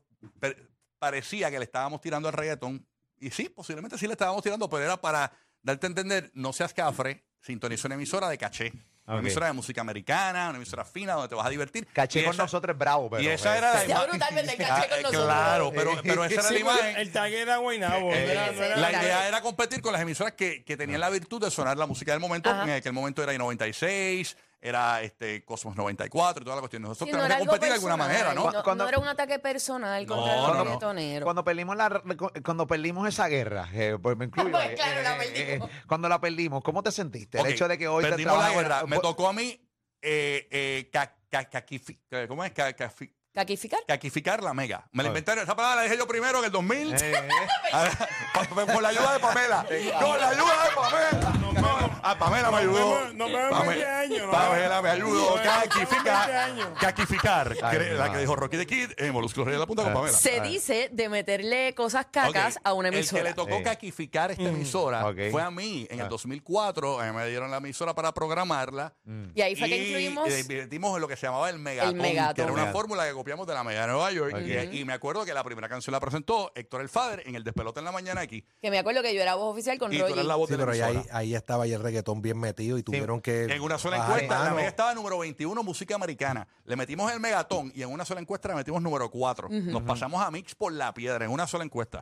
parecía 1.00 1.51
que 1.51 1.60
le 1.60 1.66
estábamos 1.66 2.00
tirando 2.00 2.30
al 2.30 2.34
reggaetón. 2.34 2.88
Y 3.20 3.32
sí, 3.32 3.50
posiblemente 3.50 3.98
sí 3.98 4.08
le 4.08 4.13
estábamos 4.13 4.42
tirando, 4.42 4.70
pero 4.70 4.84
era 4.84 5.01
para 5.01 5.32
darte 5.62 5.88
a 5.88 5.90
entender, 5.90 6.32
no 6.34 6.54
seas 6.54 6.74
cafre, 6.74 7.25
sintoniza 7.42 7.88
una 7.88 7.96
emisora 7.96 8.30
de 8.30 8.38
caché. 8.38 8.74
Una 9.08 9.20
emisora 9.20 9.48
de 9.48 9.53
música 9.53 9.81
americana, 9.81 10.48
una 10.50 10.58
emisora 10.58 10.86
fina 10.86 11.13
donde 11.13 11.27
te 11.27 11.36
vas 11.36 11.46
a 11.46 11.50
divertir. 11.50 11.86
Caché 11.91 12.22
Y 12.22 12.24
con 12.24 12.34
esa- 12.34 12.43
nosotros 12.43 12.77
bravo, 12.77 13.10
pero. 13.10 13.22
y 13.24 13.27
esa 13.27 13.58
era 13.58 13.74
la 13.74 13.84
imagen. 13.86 14.20
caché 14.58 14.63
Ah, 14.72 14.88
con 14.89 15.00
eh, 15.00 15.01
nosotros. 15.01 15.24
Claro, 15.25 15.72
pero, 15.75 15.91
pero 16.03 16.24
esa 16.24 16.34
era 16.36 16.43
Sí, 16.43 16.53
la 16.53 16.60
imagen. 16.60 16.96
El 16.98 17.12
tag 17.12 17.34
era 17.34 17.58
Guaynabo. 17.58 18.12
Eh, 18.13 18.74
la 18.77 18.91
idea 18.91 19.27
era 19.27 19.41
competir 19.41 19.81
con 19.81 19.91
las 19.91 20.01
emisoras 20.01 20.34
que, 20.34 20.63
que 20.63 20.77
tenían 20.77 21.00
la 21.01 21.10
virtud 21.10 21.41
de 21.43 21.51
sonar 21.51 21.77
la 21.77 21.88
música 21.88 22.12
del 22.12 22.22
momento. 22.22 22.50
Ajá. 22.50 22.63
En 22.63 22.70
aquel 22.72 22.93
momento 22.93 23.22
era 23.24 23.34
I-96, 23.34 24.36
era 24.63 25.01
este 25.01 25.44
Cosmos 25.44 25.75
94 25.75 26.41
y 26.41 26.46
toda 26.46 26.56
la 26.58 26.62
cuestión. 26.62 26.84
Nosotros 26.84 27.10
Sí, 27.10 27.15
no 27.15 27.24
tenemos 27.24 27.41
que 27.41 27.48
competir 27.48 27.70
de 27.70 27.75
alguna 27.75 27.98
manera, 27.98 28.34
¿no? 28.34 28.51
No, 28.51 28.63
Cuando- 28.63 28.84
no 28.84 28.89
era 28.89 29.00
un 29.00 29.08
ataque 29.08 29.39
personal 29.39 30.06
contra 30.06 30.36
no, 30.36 30.48
el 30.51 30.58
no. 30.58 30.63
reggaetonero. 30.63 31.24
Cuando 31.25 31.44
perdimos 31.44 31.75
la 31.75 32.01
cuando 32.44 32.68
perdimos 32.68 33.08
esa 33.08 33.27
guerra, 33.27 33.68
eh, 33.74 33.98
pues 34.01 34.15
me 34.18 34.25
incluyo. 34.25 34.51
Pues 34.51 34.70
eh, 34.70 34.75
claro, 34.75 35.01
la 35.01 35.15
eh, 35.15 35.32
perdimos. 35.34 35.70
eh, 35.70 35.74
cuando 35.88 36.08
la 36.10 36.22
perdimos, 36.22 36.63
¿cómo 36.63 36.84
te 36.84 36.91
sentiste? 36.91 37.39
Ok, 37.39 37.46
El 37.48 37.53
hecho 37.53 37.68
de 37.68 37.77
que 37.77 37.88
hoy 37.88 38.03
te 38.03 38.10
perdimos 38.12 38.34
la 38.34 38.39
trabajes- 38.46 38.62
guerra. 38.63 38.82
Me 38.84 38.96
pues- 38.98 39.01
tocó 39.01 39.27
a 39.27 39.34
mí 39.34 39.60
eh, 40.03 40.48
eh, 40.51 40.89
ca- 40.91 41.15
ca- 41.30 41.50
caquifi- 41.50 42.00
eh, 42.12 42.25
¿cómo 42.27 42.44
es? 42.44 42.51
Ca- 42.51 42.75
cafi- 42.75 43.13
¿Caquificar? 43.34 43.80
caquificar 43.88 44.44
la 44.44 44.53
mega. 44.53 44.88
Me 44.91 45.03
la 45.03 45.08
inventaron. 45.10 45.44
Esa 45.44 45.56
palabra 45.56 45.77
la 45.77 45.82
dije 45.84 45.98
yo 45.98 46.06
primero 46.08 46.39
en 46.39 46.46
el 46.46 46.51
2000. 46.51 46.94
Eh, 46.94 46.98
eh. 47.13 47.30
A 47.72 47.84
ver, 47.84 47.91
pa- 48.34 48.44
pa- 48.65 48.74
con 48.74 48.84
la 48.84 48.89
ayuda 48.89 49.13
de 49.13 49.20
Pamela. 49.20 49.65
Con 50.01 50.20
la 50.20 50.30
ayuda 50.30 50.63
de 50.65 50.75
Pamela. 50.75 51.34
No, 52.01 52.17
Pa- 52.17 52.17
Pamela 52.17 52.51
me 52.51 52.58
ayudó. 52.58 52.74
vemos- 52.96 53.13
nos 53.15 53.31
vemos 53.31 53.43
en 53.51 53.58
Pame- 53.58 53.67
20 53.75 53.88
años, 53.88 54.22
nos 54.27 54.36
Pamela 54.36 54.81
me 54.81 54.89
ayudó. 54.89 55.08
nos 55.08 55.15
vemos 55.15 55.38
en 55.38 55.43
20 55.43 55.70
Caquificar. 55.70 56.72
Caquificar. 56.79 57.58
La 57.58 58.12
que 58.12 58.17
dijo 58.20 58.36
Rocky 58.36 58.58
the 58.58 58.65
Kid 58.65 58.91
en 58.98 59.13
Molusco 59.13 59.43
Rey 59.43 59.53
de 59.53 59.60
la 59.60 59.65
Punta 59.67 59.84
con 59.84 59.93
Pamela. 59.93 60.17
Se 60.17 60.41
dice 60.41 60.89
de 60.91 61.10
meterle 61.10 61.74
cosas 61.75 62.08
cacas 62.12 62.60
a 62.63 62.74
una 62.74 62.89
El 62.89 62.93
que 62.93 63.00
emisora. 63.00 63.24
le 63.24 63.34
tocó 63.34 63.58
Sí. 63.58 63.63
caquificar 63.63 64.31
esta 64.31 64.43
emisora 64.43 65.08
Ok. 65.08 65.17
fue 65.31 65.41
a 65.41 65.51
mí 65.51 65.88
en 65.89 66.00
el 66.00 66.05
Ah. 66.05 66.10
2004. 66.10 67.00
a 67.00 67.05
mí 67.05 67.15
me 67.15 67.27
dieron 67.27 67.51
la 67.51 67.58
emisora 67.58 67.93
para 67.93 68.13
programarla. 68.13 68.93
Y 69.36 69.41
ahí 69.41 69.55
fue 69.55 69.70
que 69.70 69.77
incluimos- 69.88 70.29
Y 70.29 70.39
invertimos 70.41 70.96
en 70.96 71.01
lo 71.01 71.08
que 71.08 71.15
se 71.15 71.27
llamaba 71.27 71.50
el 71.50 71.60
Megatón, 71.60 72.00
que 72.36 72.41
era 72.41 72.51
una 72.51 72.67
fórmula 72.72 73.05
que 73.08 73.13
copiamos 73.13 73.46
de 73.48 73.53
la 73.53 73.63
Mega 73.63 73.81
de 73.81 73.88
Nueva 73.88 74.12
York. 74.12 74.36
Y, 74.72 74.79
y 74.79 74.86
me 74.86 74.93
acuerdo 74.93 75.25
que 75.25 75.34
la 75.34 75.43
primera 75.43 75.70
canción 75.70 75.91
la 75.91 76.00
presentó 76.00 76.51
Héctor 76.55 76.81
El 76.81 76.89
Fader 76.89 77.24
en 77.25 77.36
el 77.36 77.43
Despelote 77.43 77.79
en 77.79 77.86
la 77.86 77.91
Mañana 77.91 78.22
aquí. 78.22 78.46
Que 78.62 78.70
me 78.72 78.79
acuerdo 78.79 79.01
que 79.01 79.13
yo 79.13 79.22
era 79.22 79.36
voz 79.36 79.51
oficial 79.53 79.77
con 79.77 79.93
Y 79.93 79.98
tú 80.00 80.08
Rocky. 80.08 80.24
la 80.24 80.36
voz 80.36 80.48
Sí, 80.48 80.53
de 80.53 80.58
la 80.58 80.65
pero 80.72 80.86
ahí, 80.86 80.93
emisora. 80.96 81.17
ahí 81.17 81.36
estaba 81.36 81.67
ya 81.67 81.75
el 81.75 81.84
reggaetón 81.92 82.22
bien 82.22 82.40
metido 82.40 82.78
y 82.78 82.84
tuvieron 82.84 83.22
que. 83.22 83.44
En 83.44 83.62
una 83.62 83.78
sola 83.78 83.98
encuesta, 83.98 84.44
la. 84.46 84.52
Mega 84.52 84.68
estaba 84.70 84.94
número 84.94 85.20
21, 85.20 85.62
música 85.64 85.96
americana. 85.96 86.48
Le 86.66 86.76
metimos 86.76 87.12
el 87.12 87.20
megatón 87.20 87.72
y 87.76 87.82
en 87.84 87.90
una 87.92 88.06
sola 88.06 88.22
encuesta 88.22 88.48
le 88.50 88.56
metimos 88.56 88.82
número 88.82 89.10
4. 89.10 89.50
Nos 89.50 89.84
pasamos 89.84 90.22
a 90.24 90.32
Mix 90.32 90.56
por 90.56 90.72
la 90.74 90.94
piedra 90.94 91.26
en 91.26 91.32
una 91.32 91.46
sola 91.48 91.64
encuesta. 91.64 92.02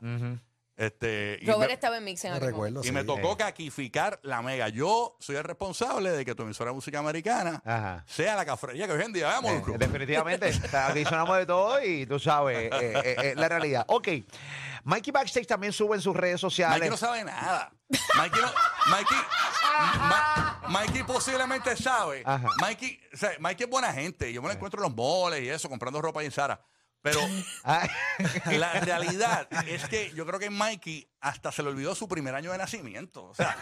este, 0.77 1.39
y 1.41 1.45
Robert 1.47 1.69
me, 1.69 1.73
estaba 1.73 1.97
en 1.97 2.03
Mix 2.05 2.23
en 2.23 2.33
aquel 2.33 2.47
recuerdo. 2.51 2.79
y 2.81 2.87
sí. 2.87 2.91
me 2.93 3.03
tocó 3.03 3.35
caquificar 3.35 4.19
la 4.23 4.41
Mega. 4.41 4.69
Yo 4.69 5.17
soy 5.19 5.35
el 5.35 5.43
responsable 5.43 6.11
de 6.11 6.23
que 6.23 6.35
tu 6.35 6.43
emisora 6.43 6.69
de 6.71 6.75
música 6.75 6.99
americana 6.99 7.61
Ajá. 7.65 8.03
sea 8.07 8.35
la 8.37 8.45
cafrería 8.45 8.87
que 8.87 8.93
hoy 8.93 9.01
en 9.01 9.11
día 9.11 9.27
vamos, 9.27 9.51
Eh, 9.67 9.77
definitivamente. 9.77 10.53
Aquí 10.73 11.03
sonamos 11.03 11.37
de 11.37 11.45
todo 11.45 11.83
y 11.83 12.05
tú 12.05 12.17
sabes, 12.19 12.71
eh, 12.71 12.71
eh, 12.71 13.15
eh, 13.23 13.33
la 13.35 13.49
realidad. 13.49 13.83
Ok. 13.87 14.07
Mikey 14.85 15.11
Backstage 15.11 15.45
también 15.45 15.73
sube 15.73 15.97
en 15.97 16.01
sus 16.01 16.15
redes 16.15 16.39
sociales. 16.39 16.77
Mikey 16.79 16.89
no 16.89 16.95
sabe 16.97 17.25
nada. 17.25 17.69
Mikey, 18.17 18.41
no- 18.41 18.51
Mikey, 18.91 19.17
Ma- 19.99 20.61
Mikey 20.69 21.03
posiblemente 21.03 21.75
sabe. 21.75 22.23
Ajá. 22.25 22.47
Mikey, 22.61 22.99
o 23.13 23.17
sea, 23.17 23.31
Mikey 23.39 23.65
es 23.65 23.69
buena 23.69 23.91
gente. 23.93 24.31
Yo 24.33 24.41
me 24.41 24.47
lo 24.49 24.53
encuentro 24.53 24.79
en 24.79 24.89
los 24.89 24.95
moles 24.95 25.41
y 25.41 25.49
eso, 25.49 25.69
comprando 25.69 26.01
ropa 26.01 26.19
ahí 26.19 26.27
en 26.27 26.31
Sara. 26.31 26.61
Pero 27.01 27.19
Ah, 27.63 27.87
la 28.51 28.73
realidad 28.73 29.47
es 29.67 29.87
que 29.87 30.11
yo 30.13 30.25
creo 30.25 30.39
que 30.39 30.49
Mikey 30.49 31.09
hasta 31.21 31.51
se 31.51 31.63
le 31.63 31.69
olvidó 31.69 31.95
su 31.95 32.07
primer 32.07 32.35
año 32.35 32.51
de 32.51 32.57
nacimiento. 32.57 33.23
O 33.25 33.33
sea, 33.33 33.57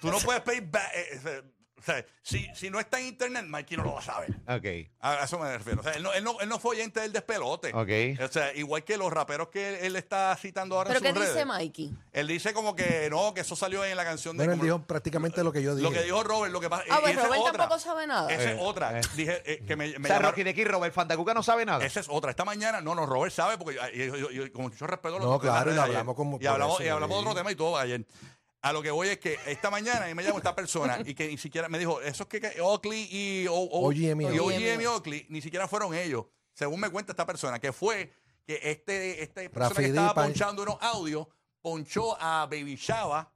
tú 0.00 0.10
no 0.10 0.18
puedes 0.20 0.42
pedir. 0.42 0.68
ba- 0.70 0.90
eh, 0.94 1.20
eh, 1.24 1.42
o 1.82 1.84
sea, 1.84 2.04
si, 2.22 2.46
si 2.54 2.70
no 2.70 2.78
está 2.78 3.00
en 3.00 3.06
internet, 3.06 3.44
Mikey 3.48 3.76
no 3.76 3.82
lo 3.82 3.94
va 3.94 3.98
a 3.98 4.02
saber. 4.02 4.30
ok. 4.46 4.88
A 5.00 5.12
a 5.22 5.24
eso 5.24 5.36
me 5.38 5.56
refiero. 5.58 5.80
O 5.80 5.82
sea, 5.82 5.92
él 5.94 6.02
no, 6.04 6.12
él 6.12 6.22
no, 6.22 6.40
él 6.40 6.48
no 6.48 6.58
fue 6.60 6.76
oyente 6.76 7.00
del 7.00 7.12
despelote. 7.12 7.72
Ok. 7.74 8.20
O 8.24 8.32
sea, 8.32 8.54
igual 8.54 8.84
que 8.84 8.96
los 8.96 9.12
raperos 9.12 9.48
que 9.48 9.68
él, 9.70 9.74
él 9.86 9.96
está 9.96 10.34
citando 10.36 10.76
ahora 10.76 10.88
¿Pero 10.92 10.98
en 11.00 11.04
qué 11.04 11.10
sus 11.12 11.20
dice 11.28 11.32
redes. 11.44 11.46
Mikey? 11.46 11.92
Él 12.12 12.26
dice 12.28 12.52
como 12.54 12.76
que 12.76 13.08
no, 13.10 13.34
que 13.34 13.40
eso 13.40 13.56
salió 13.56 13.84
en 13.84 13.96
la 13.96 14.04
canción 14.04 14.36
de. 14.36 14.44
Bueno, 14.44 14.52
él 14.52 14.58
como- 14.60 14.64
dijo 14.78 14.86
prácticamente 14.86 15.42
lo 15.42 15.50
que 15.52 15.62
yo 15.62 15.74
dije. 15.74 15.88
Lo 15.88 15.92
que 15.92 16.02
dijo 16.04 16.22
Robert, 16.22 16.52
lo 16.52 16.60
que 16.60 16.70
pasa. 16.70 16.84
Ah, 16.88 16.98
y 16.98 17.00
pues 17.00 17.12
esa 17.14 17.20
es 17.22 17.26
Robert 17.26 17.42
otra. 17.42 17.52
tampoco 17.58 17.80
sabe 17.80 18.06
nada. 18.06 18.32
Esa 18.32 18.50
Eh, 18.50 18.54
es 18.54 18.60
otra. 18.62 18.98
eh. 18.98 19.02
Dije 19.16 19.42
eh, 19.44 19.64
que 19.66 19.74
me, 19.76 19.88
me 19.88 19.90
o 19.90 19.92
sea, 20.06 20.16
llamaron- 20.18 20.30
Rocky 20.30 20.42
de 20.44 20.50
aquí, 20.50 20.64
Robert 20.64 20.94
Fantacuca 20.94 21.34
no 21.34 21.42
sabe 21.42 21.66
nada. 21.66 21.84
esa 21.84 21.98
es 22.00 22.06
otra. 22.08 22.30
Esta 22.30 22.44
mañana, 22.44 22.80
no, 22.80 22.94
no, 22.94 23.04
Robert 23.06 23.32
sabe, 23.34 23.58
porque 23.58 23.74
yo, 23.74 24.16
yo- 24.16 24.16
yo- 24.16 24.30
yo 24.30 24.52
con 24.52 24.62
mucho 24.62 24.86
respeto 24.86 25.18
lo 25.18 25.24
No, 25.24 25.40
claro, 25.40 25.72
y 25.72 25.74
lo 25.74 25.82
hablamos 25.82 26.14
como 26.14 26.36
Y 26.36 26.40
por 26.40 26.48
hablamos, 26.48 26.74
eso, 26.76 26.84
y 26.84 26.88
hablamos 26.88 27.16
de 27.16 27.22
sí. 27.22 27.28
otro 27.28 27.38
tema 27.40 27.50
y 27.52 27.56
todo 27.56 27.76
ayer. 27.76 28.04
A 28.62 28.72
lo 28.72 28.80
que 28.80 28.90
voy 28.92 29.08
es 29.08 29.18
que 29.18 29.38
esta 29.46 29.70
mañana 29.70 30.08
y 30.08 30.14
me 30.14 30.22
llamó 30.22 30.38
esta 30.38 30.54
persona 30.54 31.00
y 31.04 31.14
que 31.14 31.26
ni 31.26 31.36
siquiera 31.36 31.68
me 31.68 31.78
dijo, 31.80 32.00
esos 32.00 32.26
que, 32.28 32.40
que 32.40 32.60
Oakley 32.60 33.08
y, 33.10 33.46
o, 33.48 33.54
o- 33.54 33.88
OGM 33.88 34.20
y 34.20 34.38
Oakley. 34.38 34.38
OGM 34.38 34.80
y 34.82 34.86
Oakley, 34.86 35.26
ni 35.30 35.42
siquiera 35.42 35.66
fueron 35.66 35.94
ellos. 35.94 36.26
Según 36.54 36.78
me 36.80 36.88
cuenta 36.90 37.12
esta 37.12 37.26
persona, 37.26 37.58
que 37.58 37.72
fue 37.72 38.12
que 38.46 38.60
este, 38.62 39.22
este 39.22 39.50
persona 39.50 39.80
que 39.80 39.86
estaba 39.86 40.14
Pan- 40.14 40.26
ponchando 40.28 40.62
unos 40.62 40.76
audios, 40.80 41.26
ponchó 41.60 42.16
a 42.20 42.46
Baby 42.46 42.76
Shava 42.76 43.32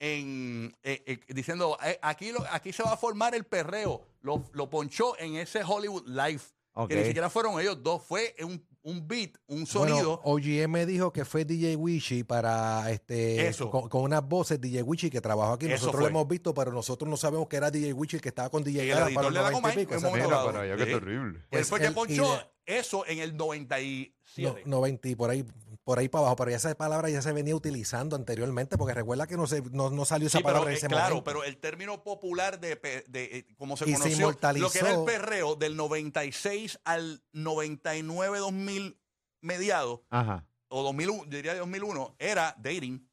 en, 0.00 0.74
eh, 0.82 1.02
eh, 1.06 1.20
diciendo, 1.28 1.76
eh, 1.84 1.98
aquí, 2.02 2.32
lo- 2.32 2.44
aquí 2.50 2.72
se 2.72 2.82
va 2.82 2.92
a 2.92 2.96
formar 2.96 3.34
el 3.34 3.44
perreo. 3.44 4.06
Lo, 4.22 4.44
lo 4.52 4.68
ponchó 4.70 5.18
en 5.18 5.36
ese 5.36 5.62
Hollywood 5.64 6.06
Live. 6.06 6.42
Ok. 6.74 6.88
Que 6.88 6.96
ni 6.96 7.04
siquiera 7.04 7.28
fueron 7.28 7.60
ellos 7.60 7.82
dos, 7.82 8.02
fue 8.02 8.34
un, 8.40 8.64
un 8.84 9.06
beat, 9.06 9.30
un 9.46 9.64
Bueno, 9.64 9.66
sonido. 9.66 10.20
OGM 10.24 10.86
dijo 10.86 11.12
que 11.12 11.24
fue 11.24 11.44
DJ 11.44 11.76
Wichi 11.76 12.24
para 12.24 12.90
este 12.90 13.46
Eso. 13.46 13.70
con, 13.70 13.88
con 13.88 14.02
unas 14.02 14.26
voces 14.26 14.60
DJ 14.60 14.82
Wichi 14.82 15.08
que 15.10 15.20
trabajó 15.20 15.52
aquí. 15.52 15.66
Nosotros 15.68 16.00
lo 16.02 16.08
hemos 16.08 16.26
visto, 16.28 16.52
pero 16.52 16.72
nosotros 16.72 17.08
no 17.08 17.16
sabemos 17.16 17.48
que 17.48 17.56
era 17.56 17.70
DJ 17.70 17.92
Wichi 17.92 18.16
el 18.16 18.22
que 18.22 18.28
estaba 18.30 18.50
con 18.50 18.64
DJ 18.64 18.84
Y 18.84 18.90
el 18.90 18.94
Gara 18.96 19.10
para 19.14 19.28
como 19.28 19.30
90 19.30 19.68
y 19.68 19.70
ahí, 19.70 19.86
pico. 19.86 19.94
Mira 20.12 20.44
para 20.44 20.60
allá, 20.62 20.76
qué 20.76 20.86
terrible. 20.86 21.38
Él 21.38 21.44
Pues 21.50 21.68
fue 21.68 21.80
que 21.80 21.86
y 21.86 21.90
ponchó 21.90 22.40
eso 22.66 23.06
en 23.06 23.18
el 23.20 23.36
97. 23.36 24.62
No, 24.66 24.78
90 24.78 25.08
y 25.08 25.14
por 25.14 25.30
ahí, 25.30 25.44
por 25.84 25.98
ahí 25.98 26.08
para 26.08 26.20
abajo, 26.22 26.36
pero 26.36 26.50
ya 26.50 26.56
esa 26.58 26.74
palabra 26.76 27.10
ya 27.10 27.22
se 27.22 27.32
venía 27.32 27.56
utilizando 27.56 28.14
anteriormente, 28.14 28.76
porque 28.78 28.94
recuerda 28.94 29.26
que 29.26 29.36
no, 29.36 29.46
se, 29.46 29.62
no, 29.72 29.90
no 29.90 30.04
salió 30.04 30.28
esa 30.28 30.38
Sí, 30.38 30.44
pero, 30.44 30.54
palabra 30.54 30.70
en 30.70 30.74
eh, 30.74 30.78
ese 30.78 30.86
claro, 30.88 31.08
momento. 31.16 31.24
pero 31.24 31.44
el 31.44 31.56
término 31.58 32.02
popular 32.04 32.60
de, 32.60 32.76
pe- 32.76 33.04
de, 33.08 33.24
eh, 33.38 33.46
como 33.56 33.76
se 33.76 33.84
Y 33.86 33.92
se 33.92 33.98
conoció, 33.98 34.16
inmortalizó. 34.18 34.64
lo 34.66 34.70
que 34.70 34.78
era 34.78 34.90
el 34.92 35.04
perreo 35.04 35.56
del 35.56 35.76
96 35.76 36.78
al 36.84 37.22
99, 37.32 38.38
2000 38.38 38.98
mediados, 39.40 40.00
Ajá. 40.10 40.46
o 40.68 40.82
2001, 40.84 41.24
diría 41.28 41.54
2001, 41.56 42.14
era 42.18 42.54
dating. 42.58 43.08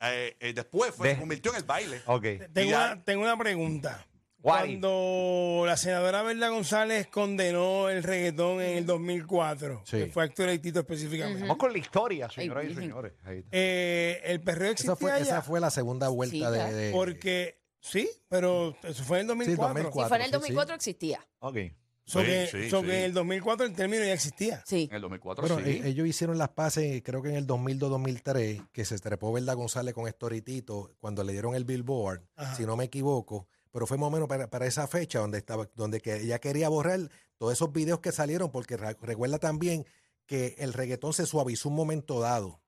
Eh, 0.00 0.36
eh, 0.40 0.52
después 0.52 0.92
fue, 0.92 1.08
De- 1.08 1.14
se 1.14 1.20
convirtió 1.20 1.52
en 1.52 1.58
el 1.58 1.62
baile. 1.64 2.00
Tengo 2.00 2.68
Y 2.68 2.68
ya- 2.70 2.92
una, 2.94 3.04
tengo 3.04 3.22
una 3.22 3.36
pregunta. 3.36 4.04
Cuando 4.42 5.64
la 5.66 5.76
senadora 5.76 6.22
Berla 6.22 6.48
González 6.48 7.06
condenó 7.06 7.88
el 7.88 8.02
reggaetón 8.02 8.60
en 8.60 8.78
el 8.78 8.86
2004, 8.86 9.82
Sí. 9.84 9.98
que 9.98 10.06
fue 10.08 10.24
Héctor 10.24 10.46
Leitito 10.46 10.80
específicamente, 10.80 11.42
Vamos 11.42 11.56
con 11.58 11.72
la 11.72 11.78
historia, 11.78 12.28
señoras 12.30 12.64
y 12.64 12.66
Virgen. 12.68 12.84
señores. 12.84 13.12
Ahí 13.24 13.38
está. 13.38 13.48
eh, 13.52 14.20
el 14.24 14.40
perreo 14.40 14.72
existía 14.72 14.92
esa, 14.92 14.96
fue, 15.00 15.10
ya, 15.10 15.18
esa 15.18 15.42
fue 15.42 15.60
la 15.60 15.70
segunda 15.70 16.08
vuelta 16.08 16.34
Sí, 16.36 16.58
de, 16.58 16.72
de- 16.74 16.92
porque 16.92 17.60
sí, 17.80 18.08
pero 18.28 18.76
eso 18.82 19.04
fue 19.04 19.18
en 19.18 19.22
el 19.22 19.26
2004. 19.28 19.68
2004. 19.74 20.02
Si 20.04 20.08
fuera 20.08 20.24
en 20.24 20.28
el 20.28 20.40
sí, 20.40 20.46
sí. 20.46 20.52
2004 20.52 20.74
existía. 20.74 21.26
Ok. 21.40 21.56
So 22.04 22.18
Sí, 22.20 22.26
que, 22.26 22.46
sí, 22.48 22.68
so 22.70 22.80
sí. 22.80 22.86
que 22.86 22.98
en 22.98 23.04
el 23.04 23.12
2004 23.14 23.64
el 23.64 23.74
término 23.74 24.04
ya 24.04 24.12
existía. 24.12 24.60
Sí. 24.66 24.88
En 24.90 24.96
el 24.96 25.02
2004 25.02 25.46
Bueno, 25.46 25.64
sí. 25.64 25.80
e- 25.84 25.88
ellos 25.88 26.06
hicieron 26.08 26.36
las 26.36 26.48
paces, 26.48 27.00
creo 27.04 27.22
que 27.22 27.28
en 27.28 27.36
el 27.36 27.46
2002-2003, 27.46 28.66
que 28.72 28.84
se 28.84 28.98
trepó 28.98 29.32
Verda 29.32 29.54
González 29.54 29.94
con 29.94 30.08
Estoritito 30.08 30.90
cuando 30.98 31.22
le 31.22 31.32
dieron 31.32 31.54
el 31.54 31.64
Billboard, 31.64 32.22
Ajá. 32.36 32.56
si 32.56 32.66
no 32.66 32.76
me 32.76 32.84
equivoco, 32.84 33.46
pero 33.72 33.86
fue 33.86 33.98
más 33.98 34.06
o 34.08 34.10
menos 34.10 34.28
para, 34.28 34.48
para 34.48 34.66
esa 34.66 34.86
fecha 34.86 35.18
donde 35.18 35.38
estaba, 35.38 35.68
donde 35.74 36.00
que 36.00 36.16
ella 36.20 36.38
quería 36.38 36.68
borrar 36.68 37.10
todos 37.38 37.52
esos 37.54 37.72
videos 37.72 37.98
que 38.00 38.12
salieron, 38.12 38.52
porque 38.52 38.76
re- 38.76 38.96
recuerda 39.02 39.38
también 39.38 39.84
que 40.26 40.54
el 40.58 40.72
reggaetón 40.72 41.12
se 41.12 41.26
suavizó 41.26 41.68
un 41.70 41.74
momento 41.74 42.20
dado. 42.20 42.60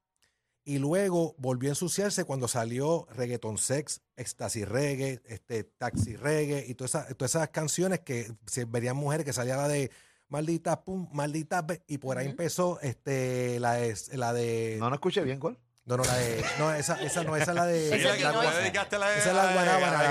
Y 0.67 0.79
luego 0.79 1.35
volvió 1.39 1.69
a 1.69 1.73
ensuciarse 1.73 2.25
cuando 2.25 2.49
salió 2.49 3.07
Reggaeton 3.11 3.59
Sex, 3.59 4.01
Ecstasy 4.17 4.65
Reggae, 4.65 5.21
este, 5.27 5.63
Taxi 5.65 6.17
Reggae 6.17 6.65
y 6.67 6.75
todas 6.75 6.95
esas, 6.95 7.17
todas 7.17 7.35
esas 7.35 7.51
canciones 7.51 8.01
que 8.01 8.33
se 8.47 8.65
verían 8.65 8.97
mujeres 8.97 9.27
que 9.27 9.35
salía 9.35 9.57
la 9.59 9.69
de 9.69 9.91
Maldita 10.29 10.83
Pum, 10.83 11.07
Maldita 11.13 11.67
y 11.87 11.99
por 11.99 12.17
ahí 12.17 12.27
empezó 12.29 12.81
este, 12.81 13.61
la, 13.61 13.75
de, 13.75 13.95
la 14.15 14.33
de. 14.33 14.77
No, 14.81 14.89
no 14.89 14.95
escuché 14.95 15.23
bien, 15.23 15.39
¿cuál? 15.39 15.59
No, 15.87 15.99
no, 15.99 16.05
la 16.05 16.15
de. 16.17 16.43
No, 16.59 16.73
esa, 16.75 16.95
esa 17.03 17.25
no, 17.25 17.37
esa 17.37 17.51
es 17.51 17.55
la 17.55 17.67
de. 17.67 17.91
Sí, 17.91 17.99
la 18.03 18.15
es 18.15 18.17
que 18.17 18.25
tú 18.33 18.41
le 18.41 18.51
dedicaste 18.63 18.99
la 18.99 19.09
de, 19.11 19.19
Esa 19.19 19.29
es 19.29 19.37
la 19.37 19.47
de- 19.49 19.53
guanábana, 19.55 19.87
a 19.87 19.93
la 19.93 19.99
de 19.99 20.09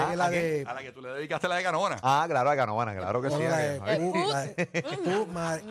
Ah, 0.00 0.16
la 0.16 0.30
de. 0.30 0.64
A 0.66 0.74
la 0.74 0.82
que 0.82 0.90
tú 0.92 1.00
le 1.00 1.08
dedicaste 1.10 1.46
la 1.46 1.56
de 1.56 1.62
Canona. 1.62 1.96
Ah, 2.02 2.26
claro, 2.28 2.50
a 2.50 2.56
Canovana, 2.56 2.92
claro 2.96 3.22
que 3.22 3.28
No, 3.28 3.36
sí. 3.38 3.42
no, 3.44 3.48
la 3.50 3.56
de. 3.58 3.78
De- 4.66 4.84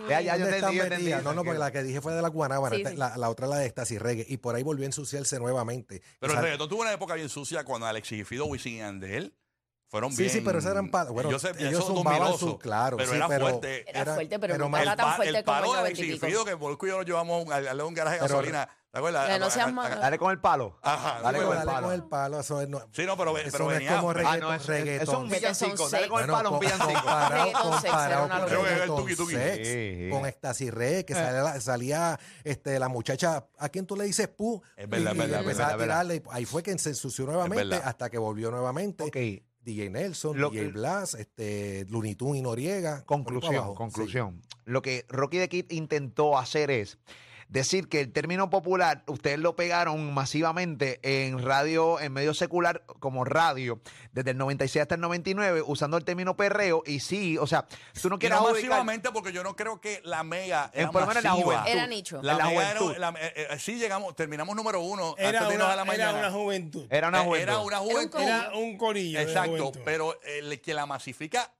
Ya, 0.09 0.21
ya, 0.21 0.37
yo 0.37 0.45
¿dónde 0.61 0.81
entendí? 0.83 1.11
No, 1.23 1.33
no, 1.33 1.43
porque 1.43 1.59
la 1.59 1.71
que 1.71 1.83
dije 1.83 1.99
fue 1.99 2.13
de 2.13 2.21
la 2.21 2.29
guanábana. 2.29 2.75
Sí, 2.77 2.83
sí. 2.85 2.95
La, 2.95 3.17
la 3.17 3.29
otra 3.29 3.47
la 3.47 3.57
de 3.57 3.65
Ecstasy 3.65 3.97
Reggae. 3.97 4.25
Y 4.29 4.37
por 4.37 4.55
ahí 4.55 4.63
volvió 4.63 4.85
a 4.85 4.87
ensuciarse 4.87 5.37
nuevamente. 5.39 6.01
Pero 6.19 6.33
el 6.33 6.39
reggaetón 6.39 6.69
tuvo 6.69 6.81
una 6.83 6.93
época 6.93 7.15
bien 7.15 7.27
sucia 7.29 7.63
cuando 7.65 7.87
Alexis 7.87 8.21
y 8.21 8.23
Fido, 8.23 8.45
Wisin 8.45 8.75
y 8.75 8.81
Andel 8.81 9.35
fueron 9.87 10.11
Sí, 10.11 10.23
bien. 10.23 10.29
sí, 10.33 10.41
pero 10.41 10.59
esas 10.59 10.71
eran 10.71 10.89
bueno, 10.91 11.29
yo 11.29 11.39
sé, 11.39 11.51
ellos 11.59 11.85
son 11.85 11.97
zumbaban 11.97 12.19
2008, 12.31 12.39
su- 12.53 12.57
claro, 12.59 12.97
pero 12.97 13.09
sí, 13.11 13.15
era 13.17 13.27
pero- 13.27 13.47
fuerte. 13.49 13.85
Era 13.89 14.13
fuerte, 14.15 14.39
pero 14.39 14.57
no 14.57 14.77
era 14.77 14.91
el, 14.91 14.97
tan 14.97 15.15
fuerte 15.15 15.37
el 15.37 15.45
como 15.45 15.57
palo 15.57 15.65
el 15.65 15.71
de 15.71 15.77
90 15.77 15.79
Alexis 16.01 16.15
y. 16.15 16.19
Fido, 16.25 16.45
que 16.45 16.55
Molusco 16.55 16.85
y 16.85 16.89
yo 16.89 16.97
lo 16.97 17.03
llevamos 17.03 17.35
a 17.51 17.85
un, 17.85 17.93
garaje 17.93 18.15
de 18.15 18.21
gasolina. 18.21 18.69
¿Te 18.95 18.99
acuerdas? 18.99 19.27
Ya 19.27 19.39
no 19.39 19.49
seas 19.49 19.73
malo. 19.73 19.93
Dale 19.99 20.17
con 20.17 20.31
el 20.31 20.39
palo. 20.39 20.79
Ajá, 20.81 21.19
Dale 21.21 21.39
con 21.39 21.47
el 21.51 21.53
dale 21.57 21.69
palo. 21.69 21.87
con 21.87 21.95
el 21.95 22.03
palo. 22.05 22.39
Eso 22.39 22.61
es, 22.61 22.69
no, 22.69 22.79
Sí, 22.93 23.05
no, 23.05 23.17
pero, 23.17 23.37
eso 23.37 23.49
pero 23.51 23.65
no 23.65 23.71
es 23.73 23.91
como 23.91 24.09
Ah, 24.11 24.13
reggaetón. 24.13 24.39
no, 24.39 24.53
es, 24.53 24.61
es, 24.61 24.67
reggaetón. 24.67 25.03
eso 25.03 25.11
es 25.11 25.17
un 25.17 25.29
villancico. 25.29 25.89
Dale 25.89 26.07
con 26.07 26.21
el 26.23 26.27
palo, 26.29 26.49
un 26.51 26.55
con- 26.55 26.59
villancico. 26.61 26.93
comparado, 27.01 27.51
comparado 27.51 28.95
con 28.95 29.05
tuki. 29.15 29.15
sex, 29.35 29.67
Sí, 29.67 29.95
sí. 30.05 30.09
con 30.09 30.25
Ecstasy 30.25 30.69
que 31.05 31.13
salía, 31.13 31.59
salía 31.59 32.19
este, 32.45 32.79
la 32.79 32.87
muchacha, 32.87 33.45
¿a 33.57 33.67
quién 33.67 33.85
tú 33.85 33.97
le 33.97 34.05
dices 34.05 34.29
pu? 34.29 34.61
Es 34.77 34.87
verdad, 34.87 35.09
Y 35.09 35.11
es 35.11 35.17
verdad, 35.17 35.39
empezaba 35.41 35.69
es 35.71 35.75
a 35.75 35.77
tirarle, 35.77 36.23
ahí 36.31 36.45
fue 36.45 36.63
que 36.63 36.77
se 36.79 36.87
ensució 36.91 37.25
nuevamente 37.25 37.75
hasta 37.75 38.09
que 38.09 38.17
volvió 38.17 38.49
nuevamente. 38.49 39.03
Ok, 39.03 39.17
DJ 39.61 39.89
Nelson, 39.89 40.39
Lo 40.39 40.51
DJ 40.51 40.67
que- 40.67 40.71
Blas, 40.71 41.15
este, 41.15 41.85
Looney 41.89 42.15
Tunes 42.15 42.39
y 42.39 42.41
Noriega. 42.43 43.03
conclusión, 43.03 43.75
conclusión. 43.75 44.41
Lo 44.63 44.81
que 44.81 45.05
Rocky 45.09 45.37
the 45.39 45.49
Kid 45.49 45.65
intentó 45.71 46.37
hacer 46.37 46.71
es 46.71 46.97
decir 47.47 47.87
que 47.87 48.01
el 48.01 48.11
término 48.11 48.49
popular, 48.49 49.03
ustedes 49.07 49.39
lo 49.39 49.55
pegaron 49.55 50.13
masivamente 50.13 50.99
en 51.03 51.41
radio, 51.43 51.99
en 51.99 52.11
medio 52.11 52.33
secular 52.33 52.83
como 52.99 53.23
radio, 53.23 53.79
desde 54.11 54.31
el 54.31 54.37
96 54.37 54.81
hasta 54.81 54.95
el 54.95 55.01
99, 55.01 55.61
usando 55.65 55.95
el 55.97 56.03
término 56.03 56.35
perreo. 56.35 56.83
Y 56.85 56.99
sí, 56.99 57.37
o 57.37 57.47
sea, 57.47 57.65
tú 58.01 58.09
no 58.09 58.17
quieres 58.19 58.39
no 58.39 58.51
masivamente 58.51 59.11
porque 59.11 59.31
yo 59.31 59.43
no 59.43 59.55
creo 59.55 59.79
que 59.79 60.01
la 60.03 60.23
mega 60.23 60.69
En- 60.73 60.81
era 60.81 60.91
por 60.91 61.01
lo 61.01 61.07
menos 61.07 61.23
la 61.23 61.31
juventud. 61.31 61.67
Era 61.67 61.87
nicho. 61.87 62.19
La 62.23 62.33
la 62.33 62.45
mega 62.47 62.71
era- 62.71 62.99
la- 62.99 63.09
eh, 63.21 63.47
eh, 63.51 63.59
sí 63.59 63.75
llegamos, 63.75 64.15
terminamos 64.15 64.55
número 64.55 64.81
uno 64.81 65.15
Era 65.17 65.39
antes 65.39 65.49
de 65.49 65.55
una, 65.55 65.65
a 65.65 65.75
la 65.75 65.81
era 65.83 65.85
mañana. 65.85 66.19
una 66.19 66.31
juventud. 66.31 66.87
Era 66.89 67.07
una 67.09 67.21
Eh, 67.21 67.25
juventud. 67.25 67.43
Era 67.49 67.59
una 67.59 67.77
juventud. 67.77 68.19
Era 68.21 68.51
un 68.55 68.77
corillo. 68.77 69.19
Exacto, 69.19 69.71
pero 69.85 70.19
el 70.23 70.59
que 70.61 70.73
la 70.73 70.85
masifica 70.85 71.53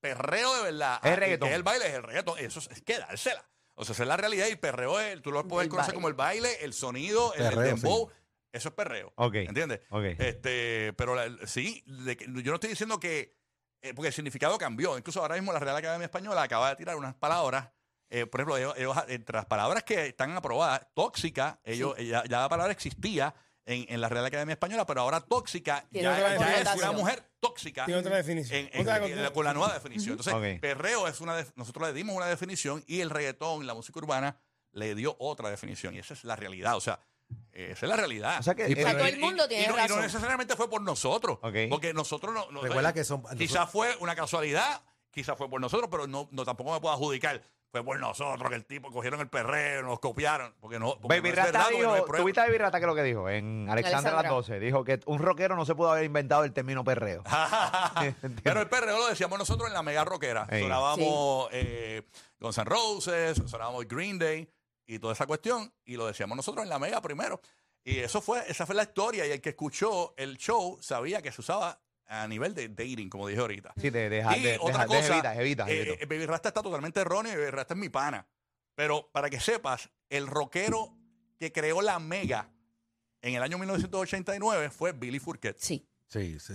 perreo 0.00 0.54
de 0.56 0.62
verdad, 0.64 0.98
Es 1.04 1.16
reggaetón. 1.16 1.48
que 1.48 1.52
es 1.52 1.56
el 1.56 1.62
baile, 1.62 1.86
es 1.86 1.94
el 1.94 2.02
reggaetón, 2.02 2.38
eso 2.38 2.58
es, 2.58 2.68
es 2.70 2.82
que 2.82 2.98
dársela. 2.98 3.44
O 3.80 3.84
sea, 3.84 3.92
esa 3.94 4.02
es 4.02 4.08
la 4.08 4.16
realidad 4.16 4.46
y 4.46 4.50
el 4.50 4.58
perreo 4.58 5.00
es, 5.00 5.20
tú 5.22 5.32
lo 5.32 5.46
puedes 5.48 5.64
El 5.66 5.70
conocer 5.70 5.88
baile. 5.92 5.94
como 5.94 6.08
el 6.08 6.14
baile, 6.14 6.64
el 6.64 6.72
sonido, 6.72 7.32
el- 7.34 7.42
el, 7.42 7.48
Perreo, 7.50 7.74
dembow, 7.74 8.10
eso 8.52 8.68
es 8.68 8.74
perreo. 8.74 9.12
Ok, 9.16 9.34
¿Entiendes? 9.36 9.80
ok. 9.90 10.04
Este, 10.18 10.92
pero 10.96 11.14
la- 11.14 11.46
sí, 11.46 11.82
yo 11.86 12.50
no 12.50 12.54
estoy 12.54 12.70
diciendo 12.70 13.00
que, 13.00 13.36
eh, 13.82 13.94
porque 13.94 14.08
el 14.08 14.14
significado 14.14 14.58
cambió. 14.58 14.98
Incluso 14.98 15.20
ahora 15.20 15.36
mismo 15.36 15.52
la 15.52 15.58
Real 15.60 15.76
Academia 15.76 16.04
Española 16.04 16.42
acaba 16.42 16.68
de 16.70 16.76
tirar 16.76 16.96
unas 16.96 17.14
palabras. 17.14 17.70
eh, 18.12 18.26
por 18.26 18.40
ejemplo, 18.40 18.56
ellos, 18.58 18.74
ellos, 18.76 18.96
entre 19.06 19.36
las 19.36 19.46
palabras 19.46 19.84
que 19.84 20.06
están 20.08 20.36
aprobadas, 20.36 20.84
tóxica, 20.94 21.60
ellos, 21.62 21.96
ya, 21.98 22.24
ya 22.24 22.40
la 22.40 22.48
palabra 22.48 22.72
existía 22.72 23.32
en, 23.72 23.86
en 23.88 24.00
la 24.00 24.08
Real 24.08 24.24
Academia 24.24 24.52
Española, 24.54 24.84
pero 24.86 25.00
ahora 25.02 25.20
tóxica 25.20 25.86
ya, 25.90 26.00
es 26.60 26.68
una 26.76 26.92
mujer 26.92 27.22
tóxica. 27.40 27.84
Tiene 27.86 28.00
otra 28.00 28.16
definición. 28.16 28.58
En- 28.58 28.70
en- 28.72 28.80
Otra 28.82 28.96
en- 29.06 29.16
cosa- 29.16 29.32
con 29.32 29.44
la 29.44 29.54
nueva 29.54 29.74
definición. 29.74 30.18
Entonces, 30.18 30.60
perreo 30.60 31.06
es 31.08 31.20
una. 31.20 31.44
nosotros 31.56 31.88
le 31.88 31.94
dimos 31.94 32.14
una 32.16 32.26
definición 32.26 32.82
y 32.86 33.00
el 33.00 33.10
reggaetón, 33.10 33.66
la 33.66 33.74
música 33.74 33.98
urbana, 33.98 34.36
le 34.72 34.94
dio 34.94 35.16
otra 35.18 35.50
definición. 35.50 35.94
Y 35.94 35.98
esa 35.98 36.14
es 36.14 36.24
la 36.24 36.36
realidad. 36.36 36.76
O 36.76 36.80
sea, 36.80 37.00
eh, 37.52 37.68
esa 37.72 37.86
es 37.86 37.90
la 37.90 37.96
realidad. 37.96 38.38
O 38.40 38.42
sea 38.42 38.54
que- 38.54 38.68
Y- 38.70 38.74
todo 38.74 39.04
el 39.06 39.18
mundo 39.18 39.44
y 39.46 39.48
tiene 39.48 39.66
no, 39.68 39.74
y 39.74 39.76
no 39.76 39.82
razón. 39.82 40.00
necesariamente 40.02 40.56
fue 40.56 40.68
por 40.68 40.82
nosotros. 40.82 41.38
Porque 41.70 41.92
nosotros 41.94 42.34
no. 42.34 42.50
no- 42.50 42.62
Recuerda 42.62 42.92
que 42.92 43.04
son- 43.04 43.22
Quizás 43.38 43.70
fue 43.70 43.96
una 44.00 44.14
casualidad, 44.16 44.82
quizás 45.12 45.36
fue 45.38 45.48
por 45.48 45.60
nosotros, 45.60 45.88
pero 45.90 46.06
no, 46.06 46.28
no 46.32 46.44
tampoco 46.44 46.72
me 46.72 46.80
puedo 46.80 46.94
adjudicar. 46.94 47.42
Fue 47.70 47.84
por 47.84 48.00
nosotros 48.00 48.48
que 48.48 48.56
el 48.56 48.64
tipo 48.64 48.90
cogieron 48.90 49.20
el 49.20 49.28
perreo, 49.28 49.82
nos 49.82 50.00
copiaron. 50.00 50.52
Porque 50.58 50.80
no. 50.80 50.98
porque 51.00 51.20
Baby 51.20 51.28
no 51.28 51.28
es 51.28 51.36
Rata 51.36 51.46
verdad, 51.46 51.64
porque 51.70 51.82
no 51.82 51.92
hay 51.92 52.00
dijo. 52.00 52.16
¿tuviste 52.16 52.40
a 52.40 52.44
Baby 52.46 52.58
Rata 52.58 52.80
que 52.80 52.86
lo 52.86 52.94
que 52.96 53.02
dijo? 53.04 53.28
En 53.28 53.68
Alexandra 53.70 54.10
a 54.10 54.14
las 54.14 54.24
Alexandra. 54.24 54.56
12. 54.56 54.60
Dijo 54.60 54.84
que 54.84 55.00
un 55.06 55.18
rockero 55.20 55.54
no 55.54 55.64
se 55.64 55.76
pudo 55.76 55.92
haber 55.92 56.04
inventado 56.04 56.42
el 56.42 56.52
término 56.52 56.82
perreo. 56.82 57.22
Pero 58.42 58.60
el 58.60 58.68
perreo 58.68 58.98
lo 58.98 59.06
decíamos 59.06 59.38
nosotros 59.38 59.68
en 59.68 59.74
la 59.74 59.84
mega 59.84 60.04
rockera. 60.04 60.48
Ey. 60.50 60.62
Sonábamos 60.62 61.48
eh, 61.52 62.02
Guns 62.40 62.58
N' 62.58 62.64
Roses, 62.64 63.42
sonábamos 63.46 63.86
Green 63.86 64.18
Day 64.18 64.50
y 64.86 64.98
toda 64.98 65.12
esa 65.12 65.26
cuestión. 65.26 65.72
Y 65.84 65.96
lo 65.96 66.08
decíamos 66.08 66.36
nosotros 66.36 66.64
en 66.64 66.70
la 66.70 66.80
mega 66.80 67.00
primero. 67.00 67.40
Y 67.84 67.98
eso 67.98 68.20
fue, 68.20 68.42
esa 68.48 68.66
fue 68.66 68.74
la 68.74 68.82
historia. 68.82 69.26
Y 69.26 69.30
el 69.30 69.40
que 69.40 69.50
escuchó 69.50 70.12
el 70.16 70.36
show 70.38 70.78
sabía 70.80 71.22
que 71.22 71.30
se 71.30 71.40
usaba 71.40 71.80
a 72.10 72.26
nivel 72.26 72.54
de 72.54 72.68
dating, 72.68 73.08
como 73.08 73.28
dije 73.28 73.40
ahorita. 73.40 73.72
Sí, 73.76 73.88
de 73.90 74.08
dejar 74.10 74.36
y 74.36 74.42
de, 74.42 74.58
otra 74.60 74.84
cosa, 74.86 75.02
jevita, 75.02 75.32
jevita, 75.34 75.70
eh, 75.70 75.96
eh, 76.00 76.06
Baby 76.06 76.26
Rasta 76.26 76.48
está 76.48 76.60
totalmente 76.60 77.00
erróneo 77.00 77.32
y 77.32 77.36
Baby 77.36 77.50
Rasta 77.50 77.74
es 77.74 77.80
mi 77.80 77.88
pana. 77.88 78.26
Pero 78.74 79.08
para 79.12 79.30
que 79.30 79.38
sepas, 79.38 79.88
el 80.08 80.26
rockero 80.26 80.92
que 81.38 81.52
creó 81.52 81.80
la 81.82 82.00
mega 82.00 82.50
en 83.22 83.34
el 83.34 83.42
año 83.42 83.58
1989 83.58 84.70
fue 84.70 84.92
Billy 84.92 85.20
Fourquet. 85.20 85.56
Sí. 85.58 85.86
Sí, 86.08 86.40
sí. 86.40 86.54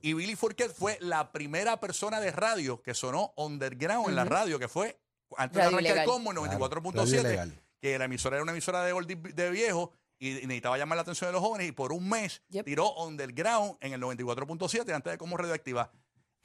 Y 0.00 0.12
Billy 0.14 0.34
Fourquet 0.34 0.72
fue 0.74 0.98
la 1.00 1.30
primera 1.30 1.78
persona 1.78 2.20
de 2.20 2.32
radio 2.32 2.82
que 2.82 2.92
sonó 2.92 3.32
underground 3.36 4.08
en 4.08 4.16
la 4.16 4.24
radio, 4.24 4.58
que 4.58 4.68
fue 4.68 4.98
antes 5.36 5.56
Radio 5.56 5.70
de 5.70 5.76
arrancar 5.76 5.80
ilegal. 5.96 6.06
como 6.06 6.30
en 6.32 6.36
Claro, 6.36 6.68
radio 6.68 6.80
94.7, 6.82 7.20
ilegal. 7.20 7.62
que 7.80 7.98
la 7.98 8.04
emisora 8.06 8.36
era 8.36 8.42
una 8.42 8.52
emisora 8.52 8.82
de, 8.84 8.92
de 9.14 9.50
viejo 9.50 9.92
y 10.18 10.32
necesitaba 10.34 10.78
llamar 10.78 10.96
la 10.96 11.02
atención 11.02 11.28
de 11.28 11.32
los 11.32 11.42
jóvenes 11.42 11.68
y 11.68 11.72
por 11.72 11.92
un 11.92 12.08
mes 12.08 12.42
Yep. 12.48 12.64
tiró 12.64 12.94
underground 12.96 13.76
en 13.80 13.92
el 13.92 14.00
94.7 14.00 14.92
antes 14.94 15.12
de 15.12 15.18
como 15.18 15.36
radioactiva, 15.36 15.90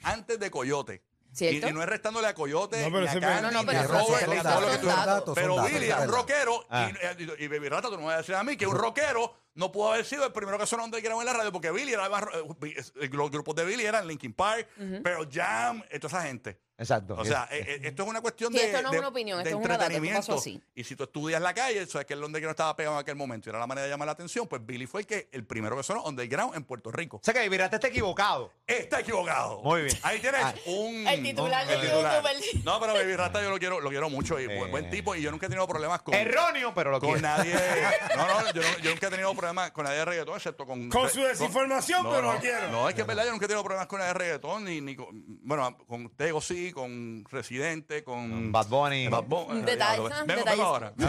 antes 0.04 0.40
de 0.40 0.52
Coyote. 0.52 1.04
Y, 1.40 1.62
no 1.72 1.82
es 1.82 1.88
restándole 1.88 2.28
a 2.28 2.34
Coyote, 2.34 2.82
No, 2.82 2.88
pero 2.88 3.00
ni 3.00 3.08
a 3.08 3.12
ese- 3.12 3.20
Candy, 3.22 3.42
No, 3.44 3.52
no, 3.52 3.60
ni 3.62 3.66
pero 3.68 3.80
a 3.80 3.84
Robert, 3.84 4.28
ni 4.28 4.38
todo 4.42 4.60
lo 4.60 4.68
que 4.68 4.74
datos, 4.74 4.82
tú- 4.82 4.90
son 4.90 5.06
datos, 5.06 5.36
Pero 5.36 5.56
Billy 5.64 5.88
datos, 5.88 5.88
era 5.88 6.02
un 6.02 6.10
rockero 6.12 6.66
Ah. 6.70 6.92
y, 7.18 7.24
y, 7.24 7.46
y 7.46 7.48
Baby 7.48 7.70
Rata, 7.70 7.88
tú 7.88 7.94
no 7.94 8.00
me 8.02 8.06
vas 8.08 8.16
a 8.16 8.18
decir 8.18 8.36
a 8.36 8.44
mí 8.44 8.58
que 8.58 8.68
un 8.68 8.76
rockero 8.76 9.34
no 9.54 9.72
pudo 9.72 9.94
haber 9.94 10.04
sido 10.06 10.26
el 10.26 10.34
primero 10.34 10.58
que 10.60 10.66
sonó 10.66 10.84
underground 10.84 11.22
en 11.22 11.26
la 11.28 11.34
radio 11.34 11.52
porque 11.54 11.72
Billy 11.72 11.94
era 11.94 12.10
más, 12.10 12.26
eh, 12.64 13.10
los 13.14 13.32
grupos 13.32 13.56
de 13.56 13.64
Billy 13.64 13.86
eran 13.86 14.06
Linkin 14.08 14.34
Park, 14.34 14.68
Pearl 15.02 15.30
Jam, 15.32 15.82
eh, 15.90 16.00
toda 16.00 16.18
esa 16.20 16.28
gente. 16.28 16.60
Exacto. 16.82 17.16
O 17.18 17.24
sea, 17.24 17.48
eh, 17.52 17.64
eh, 17.68 17.80
esto 17.84 18.04
es 18.04 18.10
una 18.10 18.22
cuestión 18.22 18.52
Sí, 18.52 18.60
de, 18.60 18.66
esto 18.66 18.82
no 18.82 18.88
es 18.90 18.92
de- 18.94 19.00
una 19.00 19.08
opinión, 19.08 19.38
de 19.38 19.44
esto 19.50 19.60
es 19.60 19.66
una 19.66 19.74
data, 19.78 19.84
esto 19.86 19.96
entretenimiento. 19.98 20.28
pasó 20.28 20.40
así. 20.40 20.62
Y 20.76 20.84
si 20.84 20.96
tú 20.96 21.04
estudias 21.04 21.42
la 21.42 21.54
calle, 21.54 21.86
sabes 21.86 22.08
que 22.08 22.14
el 22.14 22.24
underground 22.24 22.52
estaba 22.54 22.76
pegado 22.76 22.96
en 22.96 23.02
aquel 23.02 23.16
momento 23.16 23.48
y 23.48 23.52
era 23.52 23.60
la 23.60 23.68
manera 23.68 23.86
de 23.86 23.92
llamar 23.92 24.08
la 24.08 24.12
atención, 24.14 24.48
pues 24.48 24.66
Billy 24.66 24.88
fue 24.88 25.02
el 25.02 25.08
que 25.08 25.30
el 25.32 25.46
primero 25.46 25.78
que 25.78 25.84
sonó 25.84 26.04
underground 26.04 26.56
en 26.56 26.64
Puerto 26.64 26.92
Rico. 26.92 27.18
o 27.18 27.22
sea 27.24 27.34
que 27.34 27.40
Baby 27.42 27.58
Rata 27.58 27.76
está 27.78 27.88
equivocado. 27.88 28.52
Está 28.66 29.00
equivocado. 29.02 29.62
Muy 29.62 29.84
bien. 29.84 29.98
Ahí 30.04 30.20
tienes 30.20 30.42
Ah. 30.44 30.54
un. 30.66 31.08
El 31.08 31.24
titular 31.24 31.68
de. 31.68 31.74
YouTube. 31.76 32.64
No, 32.64 32.80
pero 32.80 32.94
Baby 32.94 33.16
Rata 33.16 33.42
yo 33.44 33.50
lo 33.50 33.60
quiero, 33.60 33.80
lo 33.80 33.90
quiero 33.90 34.10
mucho 34.10 34.40
y 34.40 34.46
Eh. 34.46 34.58
buen, 34.58 34.72
buen 34.72 34.90
tipo. 34.90 35.16
Y 35.16 35.22
yo 35.22 35.32
nunca 35.32 35.46
he 35.46 35.50
tenido 35.50 35.68
problemas 35.68 36.02
con. 36.02 36.14
Erróneo, 36.14 36.74
pero 36.74 36.92
lo 36.92 37.00
Con 37.00 37.12
quiero. 37.14 37.22
nadie. 37.28 37.54
No, 38.18 38.28
no, 38.28 38.52
yo, 38.54 38.62
no- 38.62 38.80
yo 38.80 38.92
nunca 38.92 39.08
he 39.08 39.10
tenido 39.10 39.34
problemas 39.36 39.72
con 39.72 39.84
nadie 39.86 40.00
de 40.00 40.06
reggaetón, 40.06 40.36
excepto 40.36 40.66
con. 40.66 40.90
Con 40.90 41.10
su 41.10 41.22
desinformación, 41.22 42.04
pero 42.10 42.22
no, 42.22 42.34
lo 42.34 42.40
quiero. 42.40 42.70
No, 42.72 42.90
es 42.90 42.96
que 42.96 43.02
es 43.02 43.08
verdad, 43.08 43.26
yo 43.26 43.32
nunca 43.32 43.46
he 43.46 43.48
tenido 43.48 43.64
problemas 43.64 43.88
con 43.88 44.00
nadie 44.00 44.14
de 44.14 44.20
reggaetón, 44.20 44.64
ni, 44.66 44.82
ni 44.82 44.96
con. 44.96 45.10
Bueno, 45.44 45.78
con 45.88 46.10
Tego 46.16 46.42
sí, 46.42 46.71
con 46.72 47.26
Residente, 47.30 48.04
con. 48.04 48.52
Bad 48.52 48.68
Bunny. 48.68 49.08
Bad 49.08 49.24
Bunny. 49.24 49.62
Detalles, 49.62 50.04
Vengo- 50.04 50.26
vengo 50.26 50.40
detalles. 50.40 50.64
ahora. 50.66 50.94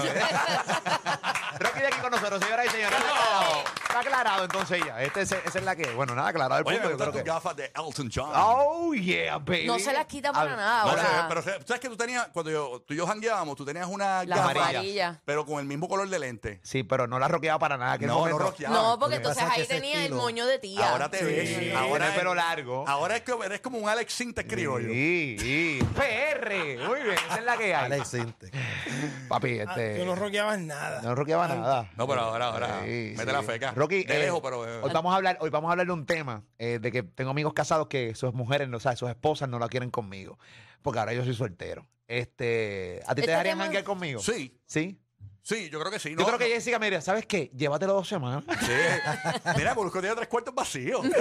Rocky 1.58 1.80
de 1.80 1.86
aquí 1.86 2.00
con 2.00 2.10
nosotros, 2.10 2.42
señoras 2.42 2.66
y 2.66 2.70
señores. 2.70 2.98
Está 2.98 3.10
aclarado, 3.10 3.64
está 3.82 4.00
aclarado 4.00 4.44
entonces 4.44 4.82
ya. 4.84 5.02
Este 5.02 5.20
es, 5.22 5.32
esa 5.32 5.58
es 5.58 5.64
la 5.64 5.76
que, 5.76 5.90
bueno, 5.92 6.14
nada, 6.14 6.28
aclarado 6.28 6.60
el 6.60 6.66
Oye, 6.66 6.76
punto. 6.78 6.88
me 6.88 6.92
yo 6.92 6.96
gustan 6.96 7.12
creo 7.12 7.12
tus 7.12 7.22
que- 7.22 7.30
gafas 7.30 7.56
de 7.56 7.72
Elton 7.86 8.10
John. 8.12 8.30
Oh, 8.34 8.94
yeah, 8.94 9.38
baby. 9.38 9.66
No 9.66 9.78
se 9.78 9.92
las 9.92 10.06
quita 10.06 10.32
para 10.32 10.54
Ah, 10.54 10.56
nada. 10.56 10.84
No, 10.84 10.90
ahora. 10.90 11.26
pero, 11.28 11.42
pero, 11.42 11.58
¿sabes 11.66 11.80
que 11.80 11.88
tú 11.88 11.96
tenías, 11.96 12.28
cuando 12.32 12.50
yo, 12.50 12.82
tú 12.86 12.94
y 12.94 12.96
yo 12.96 13.06
jangueábamos, 13.06 13.56
tú 13.56 13.64
tenías 13.64 13.86
una 13.86 14.24
Las 14.24 14.38
gafa, 14.38 14.50
amarillas. 14.50 15.18
pero 15.24 15.44
con 15.46 15.58
el 15.60 15.66
mismo 15.66 15.88
color 15.88 16.08
de 16.08 16.18
lente? 16.18 16.60
Sí, 16.62 16.82
pero 16.82 17.06
no 17.06 17.18
la 17.18 17.28
roqueaba 17.28 17.58
para 17.58 17.76
nada. 17.76 17.98
No, 17.98 18.26
no 18.26 18.38
roqueaba. 18.38 18.74
No, 18.74 18.98
porque 18.98 19.16
Lo 19.16 19.22
que 19.22 19.28
pasa 19.28 19.40
entonces 19.42 19.54
que 19.54 19.60
ahí 19.60 19.62
ese 19.62 19.74
tenía 19.74 19.96
el 19.98 20.02
estilo- 20.12 20.22
moño 20.22 20.46
de 20.46 20.58
tía. 20.58 20.90
Ahora 20.90 21.10
te 21.10 21.22
ves. 21.22 21.48
Sí, 21.56 21.72
ahora 21.72 22.08
es- 22.08 22.14
pelo 22.18 22.34
largo. 22.34 22.84
Ahora 22.88 23.16
es 23.16 23.22
que 23.22 23.32
eres 23.44 23.60
como 23.60 23.78
un 23.78 23.88
Alex 23.88 24.12
Sintes 24.12 24.44
criollo. 24.46 24.88
Sí, 24.88 25.36
sí. 25.38 25.51
PR. 25.94 26.86
Muy 26.88 27.00
bien, 27.02 27.16
esa 27.26 27.38
es 27.38 27.44
la 27.44 27.56
que 27.56 27.74
hay. 27.74 27.84
Alex 27.86 28.08
Sinte. 28.08 28.50
Papi, 29.28 29.60
Ah, 29.60 29.62
este. 29.64 29.98
Tú 29.98 30.06
no 30.06 30.14
roqueabas 30.14 30.58
nada. 30.60 31.02
No 31.02 31.14
roqueaba 31.14 31.48
nada. 31.48 31.90
No, 31.96 32.06
pero 32.06 32.20
ahora, 32.20 32.46
ahora, 32.46 32.80
Sí, 32.84 33.14
mete 33.16 33.24
sí. 33.26 33.32
la 33.32 33.42
feca. 33.42 33.72
Rocky, 33.72 34.04
de 34.04 34.16
eh, 34.16 34.18
lejos, 34.20 34.40
pero... 34.42 34.66
eh, 34.66 34.80
hoy 34.82 34.90
vamos 34.92 35.12
a 35.12 35.16
hablar, 35.16 35.38
hoy 35.40 35.50
vamos 35.50 35.68
a 35.68 35.72
hablar 35.72 35.86
de 35.86 35.92
un 35.92 36.06
tema 36.06 36.42
eh, 36.58 36.78
de 36.80 36.92
que 36.92 37.02
tengo 37.02 37.30
amigos 37.30 37.52
casados 37.52 37.86
que 37.88 38.14
sus 38.14 38.32
mujeres, 38.34 38.68
no, 38.68 38.76
o 38.76 38.80
sea, 38.80 38.96
sus 38.96 39.08
esposas 39.08 39.48
no 39.48 39.58
la 39.58 39.68
quieren 39.68 39.90
conmigo, 39.90 40.38
porque 40.82 40.98
ahora 40.98 41.12
yo 41.12 41.24
soy 41.24 41.34
soltero. 41.34 41.86
Este, 42.08 43.00
¿a 43.06 43.14
ti 43.14 43.16
te 43.16 43.20
Este 43.22 43.30
dejarían 43.32 43.54
tema- 43.54 43.64
janguear 43.64 43.84
conmigo? 43.84 44.20
sí, 44.20 44.58
Sí. 44.66 44.98
Sí, 45.42 45.68
yo 45.70 45.78
creo 45.80 45.90
que 45.92 45.98
sí. 45.98 46.10
Yo 46.10 46.16
No, 46.16 46.26
creo 46.26 46.38
que 46.38 46.48
no, 46.48 46.54
Jessica 46.54 46.78
me 46.78 46.86
diría, 46.86 47.00
¿sabes 47.00 47.26
qué? 47.26 47.50
Llévatelo 47.54 47.92
dos 47.94 48.08
semanas. 48.08 48.44
Sí. 48.60 48.72
Mira, 49.56 49.74
Molusco 49.74 50.00
tiene 50.00 50.14
tres 50.16 50.28
cuartos 50.28 50.54
vacíos. 50.54 51.04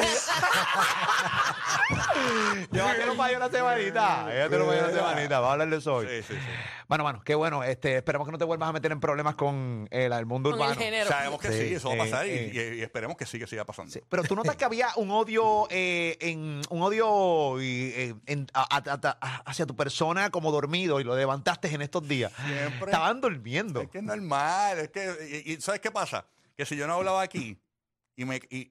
Llévatelo 2.72 3.16
para 3.16 3.30
allá 3.30 3.38
una 3.38 3.50
semanita. 3.50 4.26
Llévatelo 4.32 4.66
para 4.68 4.78
allá 4.80 4.88
una 4.90 4.98
semanita. 4.98 5.40
Vamos 5.40 5.50
a 5.50 5.54
hablar 5.54 5.70
de 5.70 5.78
eso 5.78 5.96
hoy. 5.96 6.08
Sí, 6.08 6.24
sí, 6.28 6.34
sí. 6.34 6.40
Bueno, 6.88 7.04
bueno, 7.06 7.22
qué 7.24 7.36
bueno. 7.36 7.64
Este, 7.64 7.96
esperemos 7.98 8.28
que 8.28 8.34
no 8.34 8.38
te 8.38 8.44
vuelvas 8.44 8.68
a 8.70 8.74
meter 8.74 8.92
en 8.92 9.00
problemas 9.00 9.36
con 9.36 9.88
el, 9.92 10.12
el 10.12 10.26
mundo 10.26 10.50
Con 10.52 10.60
el 10.60 10.66
urbano. 10.66 10.80
género. 10.82 11.10
Sabemos 11.10 11.40
que 11.40 11.48
sí, 11.52 11.70
Sí, 11.70 11.74
eso 11.76 11.88
va 11.90 11.94
a 11.94 11.98
eh, 11.98 12.00
pasar 12.00 12.28
y- 12.28 12.30
eh. 12.32 12.74
y, 12.76 12.80
y 12.80 12.82
esperemos 12.82 13.16
que 13.16 13.26
sí, 13.26 13.40
que 13.40 13.48
siga 13.48 13.64
pasando. 13.66 13.92
Sí, 13.92 14.02
Pero 14.10 14.24
tú 14.24 14.36
notas 14.36 14.56
que 14.58 14.66
había 14.66 14.90
un 14.98 15.10
odio, 15.12 15.68
eh, 15.70 16.18
en, 16.20 16.62
un 16.70 16.82
odio 16.82 17.62
y, 17.62 17.94
eh, 17.96 18.16
en- 18.26 18.48
a- 18.54 18.78
a- 18.78 19.00
a- 19.22 19.42
hacia 19.46 19.66
tu 19.66 19.76
persona 19.76 20.30
como 20.32 20.52
dormido 20.52 21.00
y 21.00 21.04
lo 21.06 21.16
levantaste 21.16 21.70
en 21.74 21.82
estos 21.82 22.06
días. 22.08 22.34
Siempre. 22.46 22.92
Estaban 22.92 23.22
durmiendo. 23.22 23.82
Es 23.82 23.90
que 23.90 24.00
es 24.00 24.04
normal, 24.16 24.80
es 24.80 24.90
que, 24.90 25.44
y, 25.46 25.62
¿sabes 25.62 25.82
qué 25.82 25.92
pasa? 25.92 26.28
Que 26.56 26.66
si 26.66 26.76
yo 26.76 26.88
no 26.88 26.94
hablaba 26.96 27.22
aquí 27.22 27.58
y, 28.16 28.26
me, 28.26 28.42
y, 28.50 28.70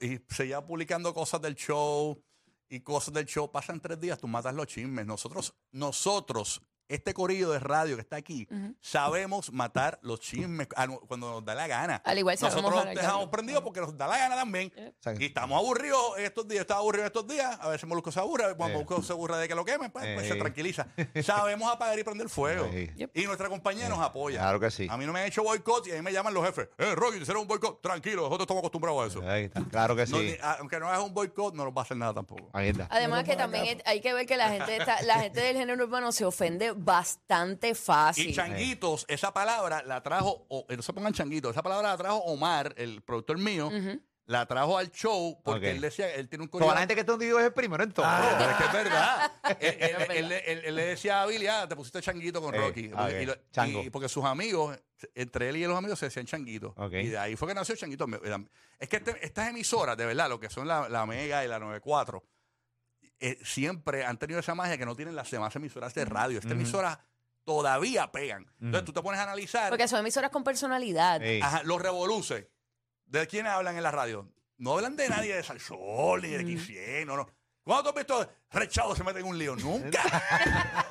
y 0.00 0.20
seguía 0.28 0.64
publicando 0.64 1.14
cosas 1.14 1.40
del 1.40 1.54
show 1.54 2.22
y 2.68 2.80
cosas 2.80 3.14
del 3.14 3.26
show, 3.26 3.50
pasan 3.50 3.80
tres 3.80 4.00
días, 4.00 4.18
tú 4.18 4.28
matas 4.28 4.54
los 4.54 4.66
chismes. 4.66 5.06
Nosotros, 5.06 5.54
nosotros, 5.72 6.62
este 6.90 7.14
corillo 7.14 7.50
de 7.52 7.58
radio 7.58 7.96
que 7.96 8.02
está 8.02 8.16
aquí, 8.16 8.46
sabemos 8.80 9.52
matar 9.52 9.98
los 10.02 10.20
chismes 10.20 10.68
cuando 11.06 11.30
nos 11.30 11.44
da 11.44 11.54
la 11.54 11.66
gana. 11.66 11.96
Al 12.04 12.18
igual 12.18 12.36
Nosotros 12.40 12.64
hablar 12.78 12.94
dejamos 12.94 13.28
prendidos 13.28 13.62
porque 13.62 13.80
nos 13.80 13.96
da 13.96 14.06
la 14.06 14.18
gana 14.18 14.36
también. 14.36 14.72
Y 15.18 15.24
estamos 15.26 15.58
aburridos 15.58 16.18
estos 16.18 16.46
días, 16.48 16.62
estaba 16.62 16.80
aburrido 16.80 17.06
estos 17.06 17.26
días. 17.26 17.58
A 17.60 17.68
veces 17.68 17.88
Molusco 17.88 18.10
se 18.12 18.20
aburre, 18.20 18.54
cuando 18.56 18.78
Eh. 18.78 18.84
Molusco 18.84 19.02
se 19.02 19.12
aburre 19.12 19.38
de 19.38 19.48
que 19.48 19.54
lo 19.54 19.64
quemen, 19.64 19.90
pues, 19.90 20.04
pues 20.14 20.26
se 20.26 20.34
Eh. 20.34 20.38
tranquiliza. 20.38 20.86
Sabemos 21.24 21.72
apagar 21.72 21.98
y 21.98 22.04
prender 22.04 22.28
fuego. 22.28 22.68
Yep. 22.70 23.10
Y 23.16 23.24
nuestra 23.24 23.48
compañía 23.48 23.88
nos 23.88 23.98
apoya. 24.00 24.40
Claro 24.40 24.60
que 24.60 24.70
sí. 24.70 24.86
A 24.90 24.96
mí 24.96 25.06
no 25.06 25.12
me 25.12 25.20
han 25.20 25.26
hecho 25.26 25.42
boicot 25.42 25.86
y 25.86 25.92
a 25.92 25.94
mí 25.94 26.02
me 26.02 26.12
llaman 26.12 26.34
los 26.34 26.44
jefes. 26.44 26.68
Eh, 26.78 26.94
Rocky, 26.94 27.16
te 27.16 27.22
hicieron 27.22 27.42
un 27.42 27.48
boicot. 27.48 27.80
Tranquilo, 27.82 28.22
nosotros 28.22 28.40
estamos 28.42 28.60
acostumbrados 28.60 29.04
a 29.04 29.06
eso. 29.06 29.28
Ahí 29.28 29.44
está. 29.44 29.62
Claro 29.70 29.94
que 29.96 30.06
No, 30.06 30.18
sí. 30.18 30.24
ni- 30.32 30.36
aunque 30.58 30.78
no 30.80 30.88
hagas 30.88 31.00
un 31.00 31.14
boicot, 31.14 31.54
no 31.54 31.64
nos 31.64 31.72
va 31.74 31.82
a 31.82 31.84
hacer 31.84 31.96
nada 31.96 32.14
tampoco. 32.14 32.48
Ahí 32.52 32.68
está. 32.70 32.88
Además 32.90 33.24
que 33.24 33.36
también 33.36 33.64
es- 33.78 33.82
hay 33.86 34.00
que 34.00 34.12
ver 34.12 34.26
que 34.26 34.36
la 34.36 34.48
gente 34.50 34.76
está- 34.76 35.02
la 35.02 35.20
gente 35.20 35.40
del 35.40 35.56
género 35.56 35.84
urbano 35.84 36.12
se 36.12 36.24
ofende 36.24 36.72
bastante 36.84 37.74
fácil. 37.74 38.30
Y 38.30 38.34
changuitos, 38.34 39.04
esa 39.08 39.32
palabra 39.32 39.82
la 39.84 40.02
trajo, 40.02 40.46
o, 40.48 40.66
eh, 40.68 40.76
no 40.76 40.82
se 40.82 40.92
pongan 40.92 41.12
changuitos, 41.12 41.52
esa 41.52 41.62
palabra 41.62 41.88
la 41.90 41.96
trajo 41.96 42.16
Omar, 42.18 42.74
el 42.76 43.02
productor 43.02 43.38
mío, 43.38 43.70
la 44.26 44.46
trajo 44.46 44.78
al 44.78 44.90
show 44.92 45.40
porque 45.42 45.70
Ok. 45.70 45.74
él 45.74 45.80
decía, 45.80 46.14
él 46.14 46.28
tiene 46.28 46.44
un 46.44 46.50
Toda 46.50 46.72
la 46.72 46.78
gente 46.80 46.94
que 46.94 47.00
está 47.00 47.14
hundido 47.14 47.40
es 47.40 47.46
el 47.46 47.52
primero 47.52 47.82
en 47.82 47.90
todo. 47.90 48.06
Ah, 48.08 48.36
pero 48.38 48.50
es 48.52 48.56
que 48.58 48.64
es 48.64 48.72
verdad. 48.72 49.32
él, 49.42 49.56
él- 49.60 49.76
Es 49.80 49.98
verdad. 49.98 50.16
él- 50.16 50.32
él- 50.32 50.62
él 50.66 50.74
le 50.76 50.84
decía 50.84 51.22
a 51.22 51.26
Billy, 51.26 51.46
ah, 51.48 51.66
te 51.68 51.74
pusiste 51.74 52.00
changuito 52.00 52.40
con 52.40 52.54
Eh, 52.54 52.58
Rocky. 52.58 52.86
y, 52.86 52.92
ok. 52.92 53.26
lo- 53.26 53.36
Chango. 53.50 53.82
y 53.82 53.90
porque 53.90 54.08
sus 54.08 54.24
amigos, 54.24 54.78
entre 55.16 55.48
él 55.48 55.56
y 55.56 55.64
los 55.64 55.76
amigos 55.76 55.98
se 55.98 56.06
decían 56.06 56.26
changuito. 56.26 56.74
Ok. 56.76 56.92
Y 56.92 57.08
de 57.08 57.18
ahí 57.18 57.34
fue 57.34 57.48
que 57.48 57.54
nació 57.54 57.74
changuito. 57.74 58.06
Me- 58.06 58.20
Es 58.78 58.88
que 58.88 58.98
este- 58.98 59.16
estas 59.26 59.48
emisoras, 59.48 59.96
de 59.96 60.06
verdad, 60.06 60.28
lo 60.28 60.38
que 60.38 60.48
son 60.48 60.68
la, 60.68 60.88
la 60.88 61.04
Mega 61.06 61.44
y 61.44 61.48
la 61.48 61.58
94, 61.58 62.22
eh, 63.20 63.38
siempre 63.44 64.04
han 64.04 64.18
tenido 64.18 64.40
esa 64.40 64.54
magia 64.54 64.76
que 64.78 64.86
no 64.86 64.96
tienen 64.96 65.14
las 65.14 65.30
demás 65.30 65.54
emisoras 65.56 65.94
de 65.94 66.04
radio. 66.04 66.38
Estas 66.38 66.52
emisoras 66.52 66.98
todavía 67.44 68.10
pegan. 68.10 68.50
Entonces 68.60 68.84
tú 68.84 68.92
te 68.92 69.02
pones 69.02 69.20
a 69.20 69.24
analizar 69.24 69.70
Porque 69.70 69.88
son 69.88 70.00
emisoras 70.00 70.30
con 70.30 70.42
personalidad. 70.42 71.20
Ajá, 71.42 71.62
los 71.64 71.80
revoluces. 71.80 72.46
¿De 73.06 73.26
quiénes 73.26 73.52
hablan 73.52 73.76
en 73.76 73.82
la 73.82 73.90
radio? 73.90 74.32
No 74.58 74.74
hablan 74.74 74.96
de 74.96 75.08
nadie 75.08 75.34
de 75.34 75.42
Salsol 75.42 76.22
ni 76.22 76.28
de 76.28 76.44
X100, 76.44 77.06
no, 77.06 77.16
no. 77.16 77.28
¿Cuándo 77.62 77.82
tú 77.82 77.88
has 77.90 78.06
visto 78.06 78.32
Rechado 78.50 78.94
se 78.96 79.04
mete 79.04 79.20
en 79.20 79.26
un 79.26 79.38
lío? 79.38 79.56
Nunca. 79.56 80.02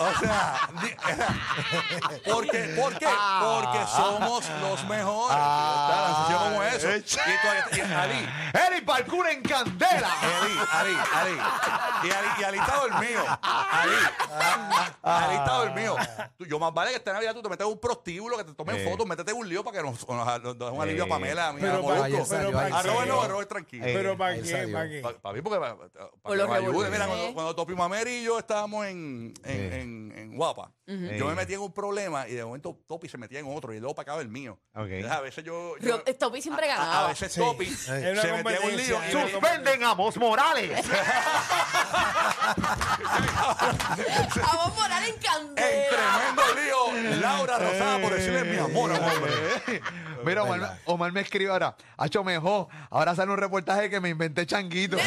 o 0.00 0.18
sea, 0.20 0.68
¿por 2.24 2.46
qué? 2.48 2.74
¿Por 2.80 2.98
qué? 2.98 3.06
Porque 3.40 3.78
somos 3.94 4.44
los 4.60 4.84
mejores. 4.88 5.36
Ah. 5.38 6.38
Como 6.50 6.62
eso. 6.62 6.94
Y, 6.96 7.00
tú- 7.02 7.16
y 7.76 7.80
Ali, 7.80 8.28
Eric 8.68 8.84
Parkour 8.84 9.28
en 9.28 9.42
candela. 9.42 10.10
Ali, 10.20 10.52
Ali, 10.72 10.96
Ali. 11.14 11.38
Y 12.04 12.10
Ali, 12.10 12.28
y 12.40 12.44
Ali 12.44 12.58
está 12.58 12.76
dormido. 12.76 13.24
Ali. 13.42 13.96
Ali 15.02 15.36
está 15.36 15.52
dormido. 15.52 15.96
Tú- 16.38 16.44
yo 16.46 16.58
más 16.58 16.72
vale 16.72 16.90
que 16.90 16.96
esta 16.96 17.12
Navidad 17.12 17.34
tú 17.34 17.42
te 17.42 17.48
metes 17.48 17.66
en 17.66 17.72
un 17.72 17.78
prostíbulo, 17.80 18.36
que 18.36 18.44
te 18.44 18.54
tomen 18.54 18.76
Eh. 18.76 18.84
fotos, 18.90 19.06
métete 19.06 19.30
en 19.32 19.38
un 19.38 19.48
lío 19.48 19.64
para 19.64 19.78
que 19.78 19.82
nos, 19.82 20.06
nos, 20.08 20.42
nos 20.42 20.58
dé 20.58 20.64
un 20.66 20.82
alivio 20.82 21.04
a. 21.04 21.08
Pamela, 21.08 21.48
a 21.48 21.52
mí, 21.52 21.60
a 21.60 21.62
Pero 21.64 21.82
Molusco. 21.82 22.04
ayer 22.04 22.52
para 22.52 22.78
A 22.78 22.82
Robert 22.82 23.08
no, 23.08 23.22
a 23.22 23.28
Robert 23.28 23.48
tranquilo. 23.48 23.86
Eh. 23.86 23.92
Pero 23.94 24.16
¿para 24.18 24.34
qué? 24.40 24.68
¿Para 24.72 24.88
qué? 24.88 25.02
Para 25.22 25.34
mí, 25.34 25.42
porque 25.42 25.58
para, 25.58 25.76
que 25.76 26.36
nos 26.36 26.50
ayude. 26.50 26.90
Mira, 26.90 27.06
cuando, 27.06 27.34
cuando 27.34 27.54
Topi 27.54 27.74
Mameri 27.74 28.16
y 28.18 28.24
yo 28.24 28.38
estábamos 28.38 28.86
en, 28.86 29.32
en, 29.44 29.60
Eh. 29.72 29.80
en, 29.80 30.12
en 30.16 30.38
Eh. 30.88 31.16
yo 31.18 31.26
me 31.26 31.34
metí 31.34 31.54
en 31.54 31.60
un 31.60 31.72
problema 31.74 32.28
y 32.28 32.34
de 32.34 32.44
momento 32.44 32.78
Topi 32.86 33.08
se 33.08 33.18
metía 33.18 33.40
en 33.40 33.46
otro 33.52 33.74
y 33.74 33.80
luego 33.80 33.94
para 33.94 34.12
acá 34.12 34.20
el 34.22 34.28
mío. 34.28 34.58
Entonces, 34.72 35.10
a 35.10 35.20
veces 35.20 35.44
yo. 35.44 35.76
yo- 35.80 35.96
Ro- 35.98 36.04
Topi 36.16 36.40
siempre 36.40 36.70
a- 36.70 36.74
a, 36.74 36.78
ganaba. 36.78 37.08
veces 37.08 37.32
Sí. 37.32 37.40
Topi 37.40 37.66
se 37.66 37.92
metía 38.12 38.56
en 38.58 38.64
un 38.64 38.76
lío. 38.76 39.00
Suspenden 39.10 39.82
a 39.84 39.94
Mos 39.94 40.16
Morales. 40.16 40.84
A 44.42 44.70
poner 44.74 45.02
en 45.02 45.14
En 45.14 45.20
candela. 45.20 45.88
tremendo 45.90 46.42
lío, 46.54 47.20
Laura 47.20 47.58
Rosada 47.58 47.98
por 48.00 48.14
decirle 48.14 48.44
mi 48.44 48.56
amor 48.58 48.92
a 48.92 48.98
hombre. 48.98 49.82
Mira, 50.24 50.42
Omar, 50.44 50.78
Omar 50.84 51.12
me 51.12 51.20
escribe 51.20 51.50
ahora, 51.50 51.76
Hacho 51.96 52.22
mejor, 52.24 52.68
ahora 52.90 53.14
sale 53.14 53.30
un 53.32 53.38
reportaje 53.38 53.88
que 53.90 54.00
me 54.00 54.08
inventé 54.10 54.46
changuito. 54.46 54.96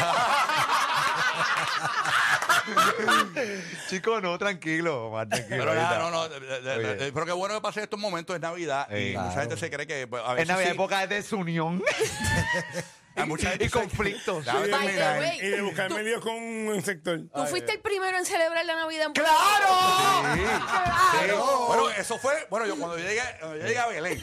Chico, 3.88 4.20
no, 4.20 4.38
tranquilo, 4.38 5.10
tranquilo. 5.28 5.46
Pero 5.48 5.74
nada, 5.74 5.88
ahorita. 5.88 5.98
no, 5.98 6.10
no. 6.10 6.28
de- 6.28 6.40
de- 6.40 6.60
de- 6.60 6.74
Oye. 6.76 6.94
de- 6.96 7.12
pero 7.12 7.26
qué 7.26 7.32
bueno 7.32 7.54
que 7.54 7.60
pase 7.60 7.82
estos 7.82 7.98
momentos 8.00 8.34
en 8.36 8.42
Navidad 8.42 8.88
y 8.90 9.10
mucha 9.16 9.22
Claro. 9.32 9.40
gente 9.40 9.56
se 9.56 9.70
cree 9.70 9.86
que 9.86 10.06
pues, 10.06 10.22
a 10.24 10.34
veces 10.34 10.42
Es 10.42 10.48
Navidad, 10.48 10.68
sí, 10.70 10.74
época 10.74 11.00
de 11.06 11.14
desunión 11.16 11.82
hay 13.16 13.26
mucha 13.26 13.50
gente 13.50 13.64
y 13.64 13.68
conflictos. 13.68 14.44
Y 14.46 15.46
de 15.48 15.60
buscar 15.62 15.90
medios 15.92 16.20
con 16.22 16.34
un 16.34 16.82
sector. 16.82 17.20
Tú 17.34 17.46
fuiste 17.46 17.72
el 17.72 17.80
primero 17.80 18.16
en 18.16 18.24
celebrar 18.24 18.64
la 18.64 18.74
Navidad 18.76 19.06
en 19.06 19.12
¡Claro! 19.12 20.34
Sí, 20.34 20.40
sí. 21.26 21.32
Bueno, 21.66 21.90
eso 21.90 22.18
fue, 22.18 22.46
bueno, 22.50 22.66
yo 22.66 22.76
cuando 22.76 22.96
yo 22.98 23.04
llegué, 23.04 23.20
cuando 23.40 23.56
yo 23.58 23.62
llegué 23.66 23.78
a 23.78 23.86
Belén, 23.88 24.22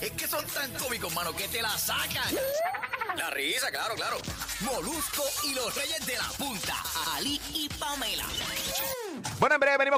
Es 0.00 0.10
que 0.12 0.28
son 0.28 0.44
tan 0.48 0.70
cómicos, 0.74 1.12
mano, 1.14 1.34
que 1.34 1.48
te 1.48 1.62
la 1.62 1.70
sacan. 1.78 2.34
La 3.16 3.30
risa, 3.30 3.70
claro, 3.70 3.94
claro. 3.94 4.18
Molusco 4.60 5.24
y 5.44 5.54
los 5.54 5.74
Reyes 5.74 6.04
de 6.04 6.16
la 6.18 6.28
Punta. 6.36 6.74
Ali 7.16 7.40
y 7.54 7.66
Pamela. 7.70 8.26
Bueno, 9.38 9.54
en 9.54 9.60
breve 9.60 9.78
venimos 9.78 9.88